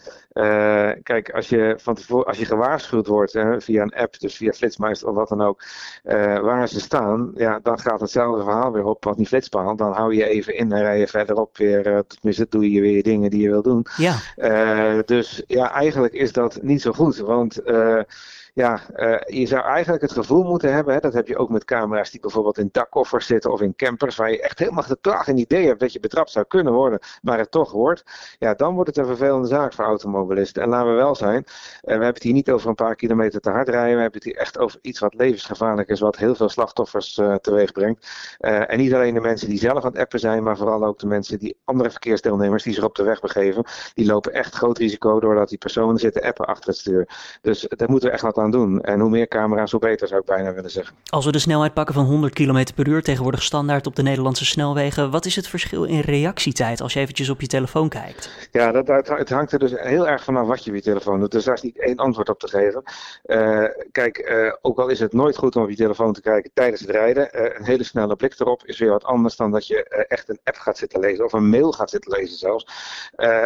Kijk, 1.03 1.29
als 1.29 1.49
je, 1.49 1.75
van 1.77 1.95
tevoren, 1.95 2.25
als 2.25 2.37
je 2.37 2.45
gewaarschuwd 2.45 3.07
wordt 3.07 3.39
via 3.57 3.81
een 3.81 3.93
app, 3.93 4.19
dus 4.19 4.35
via 4.35 4.51
Flitsmeister 4.51 5.13
wat 5.15 5.29
dan 5.29 5.41
ook, 5.41 5.61
uh, 6.03 6.39
waar 6.39 6.67
ze 6.67 6.79
staan, 6.79 7.31
ja, 7.35 7.59
dan 7.63 7.79
gaat 7.79 7.99
hetzelfde 7.99 8.43
verhaal 8.43 8.71
weer 8.71 8.85
op 8.85 9.03
wat 9.03 9.17
die 9.17 9.25
flitspaal. 9.25 9.75
Dan 9.75 9.91
hou 9.91 10.15
je 10.15 10.27
even 10.27 10.55
in 10.55 10.71
en 10.71 10.81
rij 10.81 10.99
je 10.99 11.07
verderop 11.07 11.57
weer, 11.57 11.87
uh, 11.87 11.99
tenminste 12.07 12.47
doe 12.49 12.71
je 12.71 12.81
weer 12.81 13.03
dingen 13.03 13.29
die 13.29 13.41
je 13.41 13.49
wil 13.49 13.61
doen. 13.61 13.85
Ja. 13.97 14.15
Uh, 14.37 14.99
dus 15.05 15.43
ja, 15.47 15.71
eigenlijk 15.71 16.13
is 16.13 16.31
dat 16.31 16.59
niet 16.61 16.81
zo 16.81 16.91
goed, 16.91 17.17
want 17.17 17.61
ja, 18.55 18.79
je 19.25 19.45
zou 19.45 19.63
eigenlijk 19.63 20.01
het 20.01 20.11
gevoel 20.11 20.43
moeten 20.43 20.73
hebben, 20.73 20.93
hè, 20.93 20.99
dat 20.99 21.13
heb 21.13 21.27
je 21.27 21.37
ook 21.37 21.49
met 21.49 21.65
camera's 21.65 22.11
die 22.11 22.19
bijvoorbeeld 22.19 22.57
in 22.57 22.69
dakkoffers 22.71 23.25
zitten 23.25 23.51
of 23.51 23.61
in 23.61 23.75
campers, 23.75 24.15
waar 24.15 24.31
je 24.31 24.41
echt 24.41 24.59
helemaal 24.59 24.83
totaal 24.83 25.19
geen 25.19 25.37
idee 25.37 25.67
hebt 25.67 25.79
dat 25.79 25.93
je 25.93 25.99
betrapt 25.99 26.29
zou 26.29 26.45
kunnen 26.45 26.73
worden, 26.73 26.99
maar 27.21 27.37
het 27.37 27.51
toch 27.51 27.71
wordt. 27.71 28.03
Ja, 28.39 28.53
dan 28.53 28.73
wordt 28.73 28.89
het 28.89 28.97
een 28.97 29.05
vervelende 29.05 29.47
zaak 29.47 29.73
voor 29.73 29.85
automobilisten. 29.85 30.63
En 30.63 30.69
laten 30.69 30.89
we 30.89 30.95
wel 30.95 31.15
zijn, 31.15 31.43
we 31.81 31.89
hebben 31.89 32.07
het 32.07 32.23
hier 32.23 32.33
niet 32.33 32.51
over 32.51 32.69
een 32.69 32.75
paar 32.75 32.95
kilometer 32.95 33.41
te 33.41 33.49
hard 33.49 33.69
rijden, 33.69 33.95
we 33.95 34.01
hebben 34.01 34.21
het 34.21 34.23
hier 34.23 34.37
echt 34.37 34.57
over 34.57 34.79
iets 34.81 34.99
wat 34.99 35.13
levensgevaarlijk 35.13 35.89
is, 35.89 35.99
wat 35.99 36.17
heel 36.17 36.35
veel 36.35 36.49
slachtoffers 36.49 37.21
teweeg 37.41 37.71
brengt. 37.71 38.07
en 38.37 38.77
niet 38.77 38.93
alleen 38.93 39.13
de 39.13 39.19
mensen 39.19 39.49
die 39.49 39.59
zelf 39.59 39.83
aan 39.83 39.91
het 39.91 40.01
appen 40.01 40.19
zijn, 40.19 40.43
maar 40.43 40.57
vooral 40.57 40.85
ook 40.85 40.99
de 40.99 41.07
mensen 41.07 41.39
die 41.39 41.57
andere 41.63 41.89
verkeersdeelnemers 41.91 42.63
die 42.63 42.73
zich 42.73 42.83
op 42.83 42.95
de 42.95 43.03
weg 43.03 43.19
begeven, 43.21 43.63
die 43.93 44.05
lopen 44.05 44.33
echt 44.33 44.55
groot 44.55 44.77
risico 44.77 45.19
doordat 45.19 45.49
die 45.49 45.57
personen 45.57 45.97
zitten 45.97 46.21
appen 46.21 46.45
achter 46.45 46.69
het 46.69 46.77
stuur. 46.77 47.37
Dus 47.41 47.65
daar 47.69 47.89
moeten 47.89 48.09
we 48.09 48.15
echt 48.15 48.23
wat 48.23 48.37
aan 48.37 48.44
doen. 48.51 48.81
En 48.81 48.99
hoe 48.99 49.09
meer 49.09 49.27
camera's, 49.27 49.71
hoe 49.71 49.79
beter 49.79 50.07
zou 50.07 50.19
ik 50.19 50.25
bijna 50.25 50.53
willen 50.53 50.71
zeggen. 50.71 50.95
Als 51.09 51.25
we 51.25 51.31
de 51.31 51.39
snelheid 51.39 51.73
pakken 51.73 51.93
van 51.93 52.05
100 52.05 52.33
km 52.33 52.65
per 52.75 52.87
uur, 52.87 53.01
tegenwoordig 53.01 53.43
standaard 53.43 53.87
op 53.87 53.95
de 53.95 54.03
Nederlandse 54.03 54.45
snelwegen, 54.45 55.11
wat 55.11 55.25
is 55.25 55.35
het 55.35 55.47
verschil 55.47 55.83
in 55.83 55.99
reactietijd 55.99 56.81
als 56.81 56.93
je 56.93 56.99
eventjes 56.99 57.29
op 57.29 57.41
je 57.41 57.47
telefoon 57.47 57.89
kijkt? 57.89 58.47
Ja, 58.51 58.71
dat, 58.71 59.07
het 59.07 59.29
hangt 59.29 59.51
er 59.51 59.59
dus 59.59 59.71
heel 59.75 60.07
erg 60.07 60.23
vanaf 60.23 60.47
wat 60.47 60.63
je 60.63 60.69
op 60.69 60.75
je 60.75 60.81
telefoon 60.81 61.19
doet. 61.19 61.31
Dus 61.31 61.43
daar 61.43 61.53
is 61.53 61.61
niet 61.61 61.79
één 61.79 61.97
antwoord 61.97 62.29
op 62.29 62.39
te 62.39 62.47
geven. 62.47 62.83
Uh, 63.25 63.63
kijk, 63.91 64.29
uh, 64.29 64.53
ook 64.61 64.79
al 64.79 64.87
is 64.87 64.99
het 64.99 65.13
nooit 65.13 65.37
goed 65.37 65.55
om 65.55 65.63
op 65.63 65.69
je 65.69 65.75
telefoon 65.75 66.13
te 66.13 66.21
kijken 66.21 66.51
tijdens 66.53 66.81
het 66.81 66.89
rijden, 66.89 67.29
uh, 67.35 67.41
een 67.41 67.65
hele 67.65 67.83
snelle 67.83 68.15
blik 68.15 68.39
erop 68.39 68.65
is 68.65 68.79
weer 68.79 68.89
wat 68.89 69.03
anders 69.03 69.35
dan 69.35 69.51
dat 69.51 69.67
je 69.67 70.05
echt 70.07 70.29
een 70.29 70.39
app 70.43 70.57
gaat 70.57 70.77
zitten 70.77 70.99
lezen 70.99 71.25
of 71.25 71.33
een 71.33 71.49
mail 71.49 71.71
gaat 71.71 71.89
zitten 71.89 72.11
lezen 72.11 72.37
zelfs. 72.37 72.67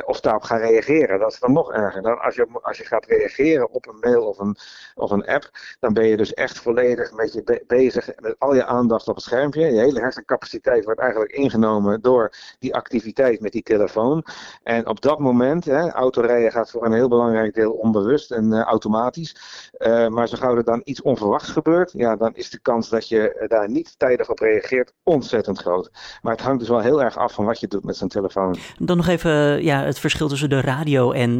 of 0.06 0.20
daarop 0.20 0.44
gaat 0.44 0.62
reageren. 0.62 1.20
Dat 1.20 1.32
is 1.32 1.40
dan 1.40 1.54
nog 1.54 1.72
erger. 1.72 2.02
Dan 2.02 2.20
als, 2.20 2.36
je, 2.36 2.48
als 2.62 2.78
je 2.78 2.86
gaat 2.86 3.06
reageren 3.06 3.72
op 3.72 3.88
een 3.88 4.00
mail 4.00 4.28
of 4.28 4.40
een, 4.40 4.58
of 4.96 5.12
een 5.12 5.28
app, 5.28 5.50
dan 5.80 5.94
ben 5.94 6.08
je 6.08 6.18
dus 6.18 6.34
echt 6.34 6.60
volledig 6.60 7.14
met 7.14 7.34
je 7.34 7.64
bezig 7.68 8.10
met 8.20 8.36
al 8.38 8.56
je 8.56 8.66
aandacht 8.66 9.08
op 9.08 9.16
het 9.16 9.24
schermpje. 9.24 9.62
Je 9.62 9.80
hele 9.80 10.00
hersencapaciteit 10.00 10.86
wordt 10.86 11.00
eigenlijk 11.00 11.32
ingenomen 11.32 12.02
door 12.02 12.34
die 12.60 12.76
activiteit 12.76 13.40
met 13.42 13.52
die 13.52 13.64
telefoon. 13.64 14.26
En 14.64 14.88
op 14.88 15.02
dat 15.02 15.20
moment, 15.20 15.66
hè, 15.66 15.90
autorijden 15.90 16.52
gaat 16.52 16.72
voor 16.72 16.86
een 16.86 16.94
heel 16.94 17.08
belangrijk 17.08 17.54
deel 17.54 17.72
onbewust 17.72 18.32
en 18.32 18.52
uh, 18.52 18.62
automatisch. 18.62 19.36
Uh, 19.78 20.08
maar 20.08 20.28
zo 20.28 20.38
gauw 20.38 20.56
er 20.56 20.64
dan 20.64 20.82
iets 20.84 21.02
onverwachts 21.02 21.50
gebeurt, 21.50 21.92
ja, 21.92 22.16
dan 22.16 22.36
is 22.36 22.50
de 22.50 22.60
kans 22.60 22.90
dat 22.90 23.08
je 23.08 23.46
daar 23.48 23.70
niet 23.70 24.00
tijdig 24.00 24.30
op 24.30 24.40
reageert 24.40 24.94
ontzettend 25.04 25.60
groot. 25.60 25.92
Maar 26.22 26.32
het 26.32 26.42
hangt 26.42 26.60
dus 26.60 26.70
wel 26.70 26.80
heel 26.80 27.04
erg 27.04 27.18
af 27.18 27.34
van 27.34 27.46
wat 27.46 27.60
je 27.60 27.68
doet 27.68 27.84
met 27.84 27.98
zo'n 27.98 28.08
telefoon. 28.08 28.56
Dan 28.78 28.98
nog 28.98 29.08
even 29.08 29.64
ja, 29.64 29.84
het 29.84 30.00
verschil 30.00 30.28
tussen 30.28 30.50
de 30.50 30.62
radio 30.62 31.12
en 31.12 31.40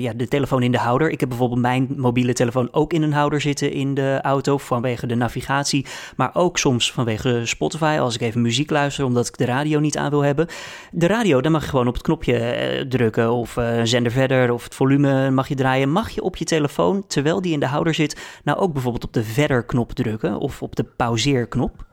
ja, 0.00 0.12
de 0.12 0.28
telefoon 0.28 0.62
in 0.62 0.72
de 0.72 0.78
houder. 0.78 1.10
Ik 1.10 1.20
heb 1.20 1.28
bijvoorbeeld 1.28 1.60
mijn 1.60 1.94
mobiele 1.96 2.32
telefoon 2.32 2.68
ook 2.72 2.89
in 2.92 3.02
een 3.02 3.12
houder 3.12 3.40
zitten 3.40 3.72
in 3.72 3.94
de 3.94 4.18
auto 4.22 4.58
vanwege 4.58 5.06
de 5.06 5.14
navigatie, 5.14 5.86
maar 6.16 6.30
ook 6.32 6.58
soms 6.58 6.92
vanwege 6.92 7.40
Spotify 7.44 7.96
als 8.00 8.14
ik 8.14 8.20
even 8.20 8.42
muziek 8.42 8.70
luister 8.70 9.04
omdat 9.04 9.26
ik 9.26 9.36
de 9.36 9.44
radio 9.44 9.78
niet 9.78 9.96
aan 9.96 10.10
wil 10.10 10.24
hebben. 10.24 10.46
De 10.90 11.06
radio, 11.06 11.40
dan 11.40 11.52
mag 11.52 11.62
je 11.62 11.68
gewoon 11.68 11.88
op 11.88 11.94
het 11.94 12.02
knopje 12.02 12.32
uh, 12.32 12.80
drukken 12.80 13.32
of 13.32 13.56
uh, 13.56 13.80
zender 13.84 14.12
verder 14.12 14.52
of 14.52 14.64
het 14.64 14.74
volume 14.74 15.30
mag 15.30 15.48
je 15.48 15.54
draaien. 15.54 15.90
Mag 15.92 16.10
je 16.10 16.22
op 16.22 16.36
je 16.36 16.44
telefoon, 16.44 17.06
terwijl 17.06 17.40
die 17.40 17.52
in 17.52 17.60
de 17.60 17.66
houder 17.66 17.94
zit, 17.94 18.40
nou 18.44 18.58
ook 18.58 18.72
bijvoorbeeld 18.72 19.04
op 19.04 19.12
de 19.12 19.24
verder 19.24 19.64
knop 19.64 19.92
drukken 19.92 20.38
of 20.38 20.62
op 20.62 20.76
de 20.76 20.84
pauzeerknop? 20.84 21.88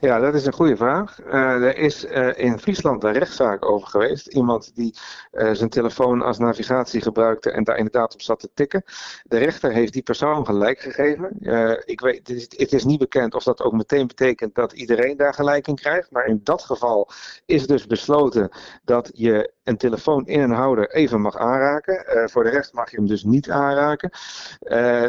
Ja, 0.00 0.20
dat 0.20 0.34
is 0.34 0.46
een 0.46 0.52
goede 0.52 0.76
vraag. 0.76 1.20
Uh, 1.26 1.32
er 1.34 1.76
is 1.76 2.04
uh, 2.04 2.38
in 2.38 2.58
Friesland 2.58 3.04
een 3.04 3.12
rechtszaak 3.12 3.64
over 3.64 3.88
geweest. 3.88 4.26
Iemand 4.26 4.70
die 4.74 4.94
uh, 5.32 5.50
zijn 5.52 5.68
telefoon 5.68 6.22
als 6.22 6.38
navigatie 6.38 7.00
gebruikte 7.00 7.50
en 7.50 7.64
daar 7.64 7.76
inderdaad 7.76 8.14
op 8.14 8.22
zat 8.22 8.40
te 8.40 8.50
tikken. 8.54 8.84
De 9.24 9.38
rechter 9.38 9.72
heeft 9.72 9.92
die 9.92 10.02
persoon 10.02 10.46
gelijk 10.46 10.78
gegeven. 10.80 11.36
ik 11.84 12.00
weet, 12.00 12.18
het 12.18 12.30
is, 12.30 12.46
het 12.56 12.72
is, 12.72 12.84
niet 12.84 12.98
bekend 12.98 13.34
of 13.34 13.42
dat 13.42 13.62
ook 13.62 13.72
meteen 13.72 14.06
betekent 14.06 14.54
dat 14.54 14.72
iedereen 14.72 15.16
daar 15.16 15.34
gelijk 15.34 15.66
in 15.66 15.74
krijgt. 15.74 16.10
Maar 16.10 16.26
in 16.26 16.40
dat 16.42 16.62
geval 16.62 17.10
is 17.46 17.66
dus 17.66 17.86
besloten 17.86 18.48
dat 18.84 19.10
je 19.12 19.52
een 19.64 19.76
telefoon 19.76 20.26
in 20.26 20.40
een 20.40 20.50
houder 20.50 20.90
even 20.90 21.20
mag 21.20 21.36
aanraken. 21.36 22.28
voor 22.30 22.44
de 22.44 22.50
rest 22.50 22.72
mag 22.72 22.90
je 22.90 22.96
hem 22.96 23.06
dus 23.06 23.24
niet 23.24 23.50
aanraken. 23.50 24.10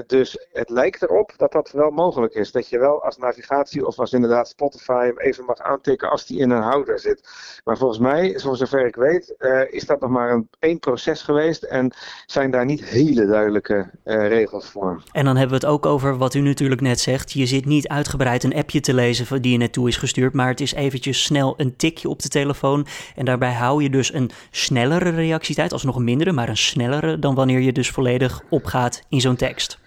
dus 0.08 0.46
het 0.54 0.70
lijkt 0.70 1.02
erop 1.02 1.34
dat 1.38 1.52
dat 1.52 1.72
wel 1.72 1.92
mogelijk 1.92 2.34
is. 2.34 2.52
Dat 2.52 2.70
je 2.70 2.80
wel 2.80 3.04
als 3.04 3.18
navigatie 3.18 3.86
of 3.86 4.00
als 4.00 4.14
inderdaad 4.14 4.48
Spotify 4.48 5.06
hem 5.06 5.20
even 5.20 5.46
mag 5.46 5.60
aantikken 5.60 6.10
als 6.10 6.26
die 6.26 6.40
in 6.40 6.50
een 6.50 6.62
houder 6.62 7.00
zit. 7.00 7.30
Maar 7.64 7.78
volgens 7.78 8.00
mij, 8.00 8.40
zover 8.40 8.86
ik 8.86 8.96
weet, 8.96 9.36
uh, 9.40 9.62
is 9.74 9.86
dat 9.86 10.00
nog 10.00 10.10
maar 10.10 10.32
een 10.32 10.50
één 10.60 10.80
proces 10.80 11.22
geweest 11.22 11.64
en 11.64 11.94
zijn 12.26 12.52
daar 12.52 12.66
niet 12.66 12.84
hele 12.84 13.26
duidelijke 13.26 13.90
regels 14.04 14.70
voor. 14.70 15.04
En 15.12 15.26
dan 15.26 15.38
hebben 15.38 15.60
we 15.60 15.66
het 15.66 15.76
ook 15.76 15.86
over 15.86 16.18
wat 16.18 16.34
u 16.34 16.40
natuurlijk 16.40 16.82
net 16.82 17.00
zegt. 17.00 17.32
Je 17.32 17.46
zit 17.46 17.66
niet 17.66 17.88
uitgebreid 17.88 18.44
een 18.44 18.56
appje 18.56 18.80
te 18.80 18.94
lezen 18.94 19.42
die 19.42 19.52
je 19.52 19.58
net 19.58 19.74
toe 19.74 19.88
is 19.88 19.98
gestuurd, 19.98 20.34
maar 20.34 20.48
het 20.48 20.62
is 20.62 20.74
eventjes 20.74 21.24
snel 21.24 21.54
een 21.58 21.76
tikje 21.76 22.10
op 22.10 22.22
de 22.22 22.30
telefoon 22.30 22.86
en 23.16 23.26
daarbij 23.26 23.54
hou 23.54 23.84
je 23.84 23.90
dus 23.90 24.14
een 24.14 24.32
snellere 24.52 25.10
reactietijd, 25.10 25.74
alsnog 25.74 25.96
een 25.96 26.04
mindere, 26.04 26.32
maar 26.32 26.50
een 26.50 26.58
snellere 26.58 27.20
dan 27.20 27.36
wanneer 27.36 27.60
je 27.60 27.72
dus 27.72 27.90
volledig 27.90 28.42
opgaat 28.50 29.02
in 29.10 29.22
zo'n 29.22 29.36
tekst. 29.36 29.80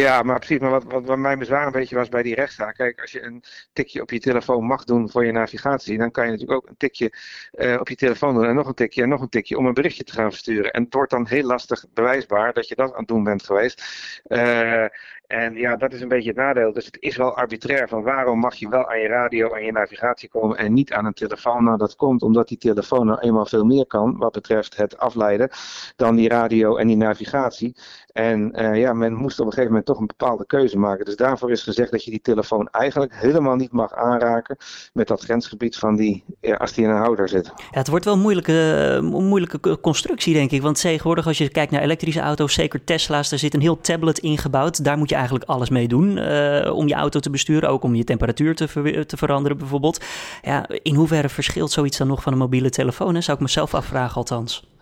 Ja, 0.00 0.22
maar 0.22 0.38
precies. 0.38 0.58
Maar 0.58 0.70
wat, 0.70 0.84
wat, 0.84 1.04
wat 1.04 1.18
mijn 1.18 1.38
bezwaar 1.38 1.66
een 1.66 1.72
beetje 1.72 1.96
was 1.96 2.08
bij 2.08 2.22
die 2.22 2.34
rechtszaak. 2.34 2.74
Kijk, 2.76 3.00
als 3.00 3.12
je 3.12 3.22
een 3.22 3.42
tikje 3.72 4.02
op 4.02 4.10
je 4.10 4.20
telefoon 4.20 4.64
mag 4.64 4.84
doen 4.84 5.10
voor 5.10 5.24
je 5.24 5.32
navigatie, 5.32 5.98
dan 5.98 6.10
kan 6.10 6.24
je 6.24 6.30
natuurlijk 6.30 6.58
ook 6.62 6.68
een 6.68 6.76
tikje 6.76 7.12
uh, 7.52 7.80
op 7.80 7.88
je 7.88 7.96
telefoon 7.96 8.34
doen 8.34 8.44
en 8.44 8.54
nog 8.54 8.68
een 8.68 8.74
tikje 8.74 9.02
en 9.02 9.08
nog 9.08 9.20
een 9.20 9.28
tikje 9.28 9.58
om 9.58 9.66
een 9.66 9.74
berichtje 9.74 10.04
te 10.04 10.12
gaan 10.12 10.30
versturen. 10.30 10.72
En 10.72 10.82
het 10.82 10.94
wordt 10.94 11.10
dan 11.10 11.26
heel 11.26 11.44
lastig 11.44 11.84
bewijsbaar 11.92 12.52
dat 12.52 12.68
je 12.68 12.74
dat 12.74 12.92
aan 12.92 12.98
het 12.98 13.08
doen 13.08 13.24
bent 13.24 13.44
geweest. 13.44 13.82
Uh, 14.28 14.84
en 15.26 15.54
ja, 15.54 15.76
dat 15.76 15.92
is 15.92 16.00
een 16.00 16.08
beetje 16.08 16.28
het 16.28 16.38
nadeel. 16.38 16.72
Dus 16.72 16.86
het 16.86 16.96
is 17.00 17.16
wel 17.16 17.36
arbitrair 17.36 17.88
van 17.88 18.02
waarom 18.02 18.38
mag 18.38 18.54
je 18.54 18.68
wel 18.68 18.90
aan 18.90 19.00
je 19.00 19.08
radio 19.08 19.52
en 19.52 19.64
je 19.64 19.72
navigatie 19.72 20.28
komen 20.28 20.56
en 20.56 20.72
niet 20.72 20.92
aan 20.92 21.04
een 21.04 21.12
telefoon. 21.12 21.64
Nou, 21.64 21.78
dat 21.78 21.96
komt 21.96 22.22
omdat 22.22 22.48
die 22.48 22.58
telefoon 22.58 23.06
nou 23.06 23.20
eenmaal 23.20 23.46
veel 23.46 23.64
meer 23.64 23.86
kan 23.86 24.16
wat 24.16 24.32
betreft 24.32 24.76
het 24.76 24.98
afleiden 24.98 25.50
dan 25.96 26.16
die 26.16 26.28
radio 26.28 26.76
en 26.76 26.86
die 26.86 26.96
navigatie. 26.96 27.76
En 28.12 28.60
uh, 28.60 28.76
ja, 28.76 28.92
men 28.92 29.14
moest 29.14 29.40
op 29.40 29.46
een 29.46 29.52
gegeven 29.52 29.70
moment 29.70 29.83
toch 29.84 29.98
een 29.98 30.06
bepaalde 30.06 30.46
keuze 30.46 30.78
maken. 30.78 31.04
Dus 31.04 31.16
daarvoor 31.16 31.50
is 31.50 31.62
gezegd 31.62 31.90
dat 31.90 32.04
je 32.04 32.10
die 32.10 32.20
telefoon 32.20 32.68
eigenlijk 32.70 33.14
helemaal 33.14 33.56
niet 33.56 33.72
mag 33.72 33.92
aanraken 33.92 34.56
met 34.92 35.08
dat 35.08 35.22
grensgebied 35.22 35.76
van 35.76 35.96
die, 35.96 36.24
als 36.58 36.72
die 36.72 36.84
in 36.84 36.90
een 36.90 36.96
houder 36.96 37.28
zit. 37.28 37.46
Ja, 37.56 37.78
het 37.78 37.88
wordt 37.88 38.04
wel 38.04 38.14
een 38.14 38.20
moeilijke, 38.20 38.98
moeilijke 39.02 39.80
constructie, 39.80 40.34
denk 40.34 40.50
ik. 40.50 40.62
Want 40.62 40.80
tegenwoordig, 40.80 41.26
als 41.26 41.38
je 41.38 41.48
kijkt 41.48 41.72
naar 41.72 41.82
elektrische 41.82 42.20
auto's, 42.20 42.54
zeker 42.54 42.84
Tesla's, 42.84 43.28
daar 43.28 43.38
zit 43.38 43.54
een 43.54 43.60
heel 43.60 43.80
tablet 43.80 44.18
ingebouwd. 44.18 44.84
Daar 44.84 44.98
moet 44.98 45.08
je 45.08 45.14
eigenlijk 45.14 45.44
alles 45.44 45.68
mee 45.68 45.88
doen 45.88 46.16
uh, 46.16 46.76
om 46.76 46.88
je 46.88 46.94
auto 46.94 47.20
te 47.20 47.30
besturen. 47.30 47.68
Ook 47.68 47.82
om 47.82 47.94
je 47.94 48.04
temperatuur 48.04 48.54
te, 48.54 49.04
te 49.06 49.16
veranderen, 49.16 49.58
bijvoorbeeld. 49.58 50.04
Ja, 50.42 50.68
in 50.68 50.94
hoeverre 50.94 51.28
verschilt 51.28 51.70
zoiets 51.70 51.98
dan 51.98 52.06
nog 52.06 52.22
van 52.22 52.32
een 52.32 52.38
mobiele 52.38 52.70
telefoon? 52.70 53.22
Zou 53.22 53.36
ik 53.36 53.42
mezelf 53.42 53.74
afvragen, 53.74 54.16
althans. 54.16 54.73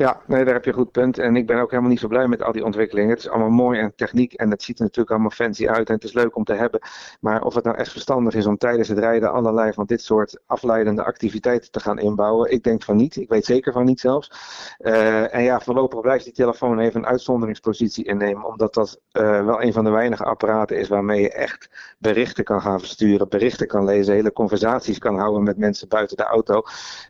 Ja, 0.00 0.20
nee, 0.26 0.44
daar 0.44 0.54
heb 0.54 0.64
je 0.64 0.70
een 0.70 0.76
goed 0.76 0.90
punt. 0.90 1.18
En 1.18 1.36
ik 1.36 1.46
ben 1.46 1.60
ook 1.60 1.70
helemaal 1.70 1.90
niet 1.90 2.00
zo 2.00 2.08
blij 2.08 2.28
met 2.28 2.42
al 2.42 2.52
die 2.52 2.64
ontwikkelingen. 2.64 3.10
Het 3.10 3.18
is 3.18 3.28
allemaal 3.28 3.50
mooi 3.50 3.80
en 3.80 3.92
techniek 3.96 4.32
en 4.32 4.50
het 4.50 4.62
ziet 4.62 4.78
er 4.78 4.82
natuurlijk 4.82 5.10
allemaal 5.10 5.30
fancy 5.30 5.68
uit 5.68 5.88
en 5.88 5.94
het 5.94 6.04
is 6.04 6.12
leuk 6.12 6.36
om 6.36 6.44
te 6.44 6.52
hebben. 6.52 6.80
Maar 7.20 7.42
of 7.42 7.54
het 7.54 7.64
nou 7.64 7.76
echt 7.76 7.90
verstandig 7.90 8.34
is 8.34 8.46
om 8.46 8.56
tijdens 8.56 8.88
het 8.88 8.98
rijden 8.98 9.32
allerlei 9.32 9.72
van 9.72 9.86
dit 9.86 10.02
soort 10.02 10.40
afleidende 10.46 11.04
activiteiten 11.04 11.70
te 11.70 11.80
gaan 11.80 11.98
inbouwen, 11.98 12.50
ik 12.50 12.62
denk 12.62 12.82
van 12.82 12.96
niet. 12.96 13.16
Ik 13.16 13.28
weet 13.28 13.44
zeker 13.44 13.72
van 13.72 13.84
niet 13.84 14.00
zelfs. 14.00 14.32
Uh, 14.78 15.34
en 15.34 15.42
ja, 15.42 15.60
voorlopig 15.60 16.00
blijft 16.00 16.24
die 16.24 16.32
telefoon 16.32 16.78
even 16.78 17.00
een 17.00 17.06
uitzonderingspositie 17.06 18.04
innemen, 18.04 18.44
omdat 18.44 18.74
dat 18.74 19.00
uh, 19.12 19.44
wel 19.44 19.62
een 19.62 19.72
van 19.72 19.84
de 19.84 19.90
weinige 19.90 20.24
apparaten 20.24 20.78
is 20.78 20.88
waarmee 20.88 21.20
je 21.20 21.32
echt 21.32 21.70
berichten 21.98 22.44
kan 22.44 22.60
gaan 22.60 22.78
versturen, 22.78 23.28
berichten 23.28 23.66
kan 23.66 23.84
lezen, 23.84 24.14
hele 24.14 24.32
conversaties 24.32 24.98
kan 24.98 25.18
houden 25.18 25.42
met 25.42 25.58
mensen 25.58 25.88
buiten 25.88 26.16
de 26.16 26.24
auto. 26.24 26.62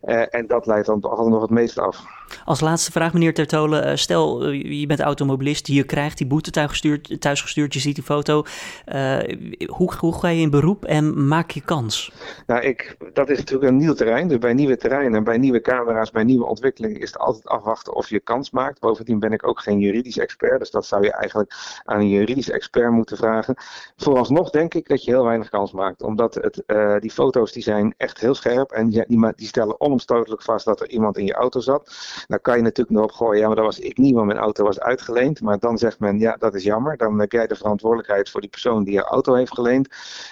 Uh, 0.05 0.35
en 0.35 0.47
dat 0.47 0.67
leidt 0.67 0.87
dan 0.87 1.01
toch 1.01 1.29
nog 1.29 1.41
het 1.41 1.51
meeste 1.51 1.81
af. 1.81 2.05
Als 2.45 2.61
laatste 2.61 2.80
vraag, 2.83 3.13
meneer 3.13 3.35
Tertolen. 3.35 3.85
Eh, 3.85 3.97
stel, 3.97 4.45
eh, 4.45 4.81
je 4.81 4.87
bent 4.87 5.01
automobilist, 5.01 5.67
je 5.67 5.85
krijgt 5.85 6.19
die 6.19 6.27
boete 6.27 6.51
thuisgestuurd, 6.51 7.21
thuisgestuurd 7.21 7.75
je 7.75 7.81
ziet 7.81 7.95
die 7.95 8.05
foto. 8.05 8.45
Uh, 8.87 9.19
hoe, 9.67 9.93
hoe 9.99 10.19
ga 10.19 10.29
je 10.29 10.41
in 10.41 10.51
beroep 10.51 10.85
en 10.85 11.27
maak 11.29 11.51
je 11.51 11.61
kans? 11.61 12.13
Nou, 12.47 12.63
ik, 12.63 12.97
dat 13.13 13.31
is 13.31 13.39
natuurlijk 13.39 13.71
een 13.71 13.77
nieuw 13.77 13.95
terrein. 13.95 14.29
Dus 14.29 14.39
bij 14.39 14.53
nieuwe 14.53 14.77
terreinen, 14.77 15.25
bij 15.25 15.39
nieuwe 15.39 15.61
camera's, 15.61 16.11
bij 16.11 16.25
nieuwe 16.25 16.47
ontwikkelingen 16.47 17.01
is 17.01 17.13
het 17.13 17.19
altijd 17.19 17.47
afwachten 17.47 17.95
of 17.95 18.09
je 18.09 18.21
kans 18.21 18.51
maakt. 18.51 18.81
Bovendien 18.81 19.19
ben 19.19 19.33
ik 19.33 19.47
ook 19.47 19.61
geen 19.61 19.79
juridisch 19.79 20.19
expert, 20.19 20.59
dus 20.59 20.71
dat 20.71 20.87
zou 20.87 21.03
je 21.03 21.13
eigenlijk 21.13 21.53
aan 21.85 22.01
een 22.01 22.09
juridisch 22.09 22.51
expert 22.51 22.91
moeten 22.91 23.17
vragen. 23.17 23.55
Vooralsnog 23.97 24.51
denk 24.51 24.75
ik 24.75 24.89
dat 24.89 25.05
je 25.05 25.11
heel 25.11 25.25
weinig 25.25 25.49
kans 25.49 25.73
maakt, 25.73 26.03
omdat 26.03 26.35
het, 26.35 26.63
die 27.03 27.11
foto's 27.11 27.53
die 27.53 27.63
zijn 27.63 27.95
echt 27.97 28.21
heel 28.21 28.35
scherp 28.35 28.71
en 28.71 28.89
die, 28.89 29.05
die, 29.07 29.33
die 29.37 29.47
stellen 29.47 29.81
onomstotelijk 29.81 30.43
vast 30.43 30.65
dat 30.65 30.81
er 30.81 30.91
iemand 30.91 31.19
in 31.19 31.27
je 31.27 31.35
auto 31.35 31.61
zat. 31.61 31.95
Dan 32.27 32.41
kan 32.41 32.57
je 32.57 32.63
natuurlijk 32.77 33.01
nog 33.07 33.17
gooien, 33.17 33.41
ja, 33.41 33.47
maar 33.47 33.57
dat 33.57 33.65
was 33.65 33.79
ik 33.79 33.99
niet, 33.99 34.15
want 34.15 34.27
mijn 34.27 34.39
auto 34.39 34.65
was 34.65 34.81
uitgeleend. 34.81 35.41
Maar 35.41 35.59
dan 35.59 35.79
zegt 35.79 35.99
men, 35.99 36.19
ja, 36.19 36.37
dat 36.39 36.55
is 36.55 36.63
jammer. 36.63 36.97
Dan 36.97 37.21
heb 37.21 37.33
jij 37.33 37.47
de 37.47 37.57
verantwoordelijkheid 37.57 38.31
voor 38.31 38.41
die 38.41 38.51
persoon 38.51 38.85
die 38.85 38.95
je 38.95 39.03
auto 39.03 39.35
heeft 39.35 39.55
geleend. 39.55 39.89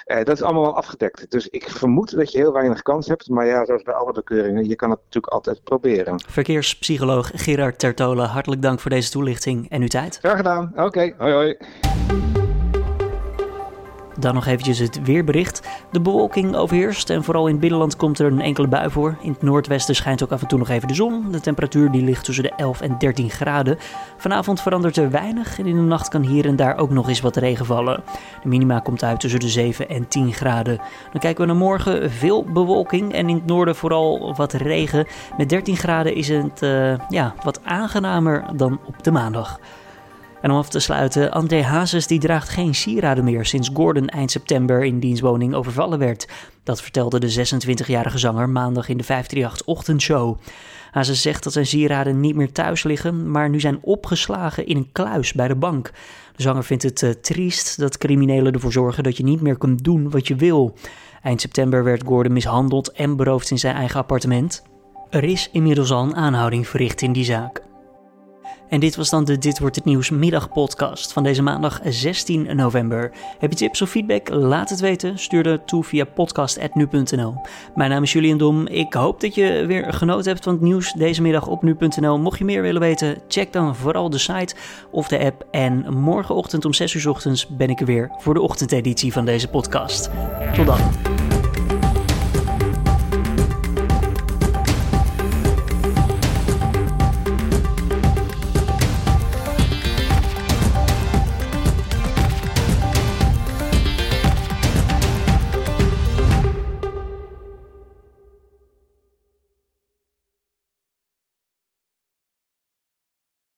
Uh, 0.07 0.17
dat 0.17 0.37
is 0.37 0.43
allemaal 0.43 0.63
wel 0.63 0.77
afgedekt. 0.77 1.31
Dus 1.31 1.49
ik 1.49 1.71
vermoed 1.71 2.17
dat 2.17 2.33
je 2.33 2.39
heel 2.39 2.53
weinig 2.53 2.83
kans 2.83 3.09
hebt. 3.09 3.29
Maar 3.29 3.47
ja, 3.47 3.65
zoals 3.65 3.83
bij 3.83 3.95
alle 3.95 4.13
bekeuringen, 4.13 4.69
je 4.69 4.77
kan 4.77 4.91
het 4.91 5.01
natuurlijk 5.05 5.33
altijd 5.33 5.63
proberen. 5.65 6.21
Verkeerspsycholoog 6.29 7.31
Gerard 7.35 7.79
Tertola, 7.79 8.25
hartelijk 8.25 8.63
dank 8.63 8.81
voor 8.81 8.91
deze 8.91 9.11
toelichting 9.11 9.71
en 9.71 9.81
uw 9.81 9.89
tijd. 9.89 10.19
Graag 10.19 10.37
gedaan. 10.37 10.73
Oké, 10.77 11.15
hoi 11.19 11.33
hoi. 11.33 11.57
Dan 14.21 14.35
nog 14.35 14.47
eventjes 14.47 14.79
het 14.79 15.03
weerbericht. 15.03 15.69
De 15.91 16.01
bewolking 16.01 16.57
overheerst 16.57 17.11
en 17.11 17.25
vooral 17.25 17.47
in 17.47 17.51
het 17.51 17.61
binnenland 17.61 17.97
komt 17.97 18.19
er 18.19 18.27
een 18.27 18.41
enkele 18.41 18.69
bui 18.69 18.91
voor. 18.91 19.17
In 19.21 19.31
het 19.33 19.43
noordwesten 19.43 19.95
schijnt 19.95 20.23
ook 20.23 20.33
af 20.33 20.41
en 20.43 20.49
toe 20.49 20.59
nog 20.59 20.69
even 20.69 20.89
de 20.89 20.95
zon. 20.95 21.31
De 21.31 21.41
temperatuur 21.41 21.91
die 21.91 22.03
ligt 22.03 22.25
tussen 22.25 22.45
de 22.45 22.53
11 22.57 22.81
en 22.81 22.99
13 22.99 23.31
graden. 23.31 23.79
Vanavond 24.17 24.61
verandert 24.61 24.97
er 24.97 25.11
weinig 25.11 25.59
en 25.59 25.67
in 25.67 25.77
de 25.77 25.83
nacht 25.83 26.09
kan 26.09 26.23
hier 26.23 26.47
en 26.47 26.57
daar 26.57 26.79
ook 26.79 26.91
nog 26.91 27.09
eens 27.09 27.21
wat 27.21 27.37
regen 27.37 27.67
vallen. 27.67 28.03
De 28.43 28.49
minima 28.49 28.79
komt 28.79 29.05
uit 29.05 29.21
tussen 29.21 29.41
de 29.41 29.49
7 29.49 29.89
en 29.89 30.09
10 30.09 30.33
graden. 30.33 30.77
Dan 31.13 31.21
kijken 31.21 31.41
we 31.41 31.47
naar 31.47 31.61
morgen. 31.61 32.11
Veel 32.11 32.45
bewolking 32.45 33.13
en 33.13 33.29
in 33.29 33.37
het 33.37 33.47
noorden 33.47 33.77
vooral 33.77 34.35
wat 34.35 34.53
regen. 34.53 35.07
Met 35.37 35.49
13 35.49 35.77
graden 35.77 36.15
is 36.15 36.29
het 36.29 36.63
uh, 36.63 36.95
ja, 37.09 37.35
wat 37.43 37.61
aangenamer 37.65 38.45
dan 38.57 38.81
op 38.85 39.03
de 39.03 39.11
maandag. 39.11 39.59
En 40.43 40.51
om 40.51 40.57
af 40.57 40.69
te 40.69 40.79
sluiten, 40.79 41.33
André 41.33 41.63
Hazes 41.63 42.07
die 42.07 42.19
draagt 42.19 42.49
geen 42.49 42.75
sieraden 42.75 43.25
meer 43.25 43.45
sinds 43.45 43.71
Gordon 43.75 44.09
eind 44.09 44.31
september 44.31 44.85
in 44.85 45.01
dienstwoning 45.01 45.55
overvallen 45.55 45.99
werd. 45.99 46.29
Dat 46.63 46.83
vertelde 46.83 47.21
de 47.21 47.47
26-jarige 47.47 48.19
zanger 48.19 48.49
maandag 48.49 48.89
in 48.89 48.97
de 48.97 49.05
538-ochtendshow. 49.05 50.39
Hazes 50.91 51.23
zegt 51.23 51.45
dat 51.45 51.53
zijn 51.53 51.67
sieraden 51.67 52.21
niet 52.21 52.35
meer 52.35 52.53
thuis 52.53 52.83
liggen, 52.83 53.31
maar 53.31 53.51
nu 53.51 53.61
zijn 53.61 53.79
opgeslagen 53.83 54.67
in 54.67 54.77
een 54.77 54.93
kluis 54.93 55.33
bij 55.33 55.49
de 55.49 55.57
bank. 55.57 55.91
De 56.37 56.43
zanger 56.43 56.65
vindt 56.65 56.83
het 56.83 57.03
uh, 57.03 57.11
triest 57.11 57.79
dat 57.79 57.99
criminelen 57.99 58.53
ervoor 58.53 58.73
zorgen 58.73 59.03
dat 59.03 59.17
je 59.17 59.25
niet 59.25 59.41
meer 59.41 59.59
kunt 59.59 59.85
doen 59.85 60.11
wat 60.11 60.29
je 60.29 60.35
wil. 60.35 60.75
Eind 61.23 61.41
september 61.41 61.85
werd 61.85 62.05
Gordon 62.07 62.33
mishandeld 62.33 62.93
en 62.93 63.17
beroofd 63.17 63.51
in 63.51 63.59
zijn 63.59 63.75
eigen 63.75 64.01
appartement. 64.01 64.63
Er 65.11 65.25
is 65.25 65.49
inmiddels 65.53 65.91
al 65.91 66.03
een 66.03 66.17
aanhouding 66.17 66.69
verricht 66.69 67.03
in 67.03 67.13
die 67.13 67.25
zaak. 67.25 67.68
En 68.69 68.81
dit 68.81 68.97
was 68.97 69.11
dan 69.11 69.25
de 69.25 69.39
Dit 69.39 69.59
Wordt 69.59 69.77
Het 69.77 69.85
Nieuws 69.85 70.11
middagpodcast 70.11 71.13
van 71.13 71.23
deze 71.23 71.43
maandag 71.43 71.81
16 71.85 72.57
november. 72.57 73.13
Heb 73.39 73.51
je 73.51 73.57
tips 73.57 73.83
of 73.83 73.91
feedback? 73.91 74.29
Laat 74.29 74.71
het 74.71 74.81
weten. 74.81 75.19
Stuur 75.19 75.43
dat 75.43 75.67
toe 75.67 75.85
via 75.85 76.05
podcast.nu.nl. 76.05 77.35
Mijn 77.75 77.91
naam 77.91 78.03
is 78.03 78.13
Julian 78.13 78.39
Dom. 78.39 78.67
Ik 78.67 78.95
hoop 78.95 79.21
dat 79.21 79.35
je 79.35 79.65
weer 79.67 79.93
genoten 79.93 80.31
hebt 80.31 80.45
van 80.45 80.53
het 80.53 80.63
nieuws 80.63 80.93
deze 80.93 81.23
middag 81.23 81.47
op 81.47 81.63
nu.nl. 81.63 82.19
Mocht 82.19 82.39
je 82.39 82.45
meer 82.45 82.63
willen 82.63 82.81
weten, 82.81 83.19
check 83.29 83.53
dan 83.53 83.77
vooral 83.77 84.11
de 84.11 84.19
site 84.19 84.55
of 84.91 85.09
de 85.09 85.19
app. 85.19 85.47
En 85.51 85.95
morgenochtend 85.95 86.65
om 86.65 86.75
6 86.75 86.95
uur 86.95 87.09
ochtends 87.09 87.47
ben 87.47 87.71
ik 87.71 87.81
er 87.81 87.87
weer 87.87 88.11
voor 88.19 88.35
de 88.35 88.41
ochtendeditie 88.41 89.13
van 89.13 89.25
deze 89.25 89.49
podcast. 89.49 90.11
Tot 90.55 90.67
dan. 90.67 90.79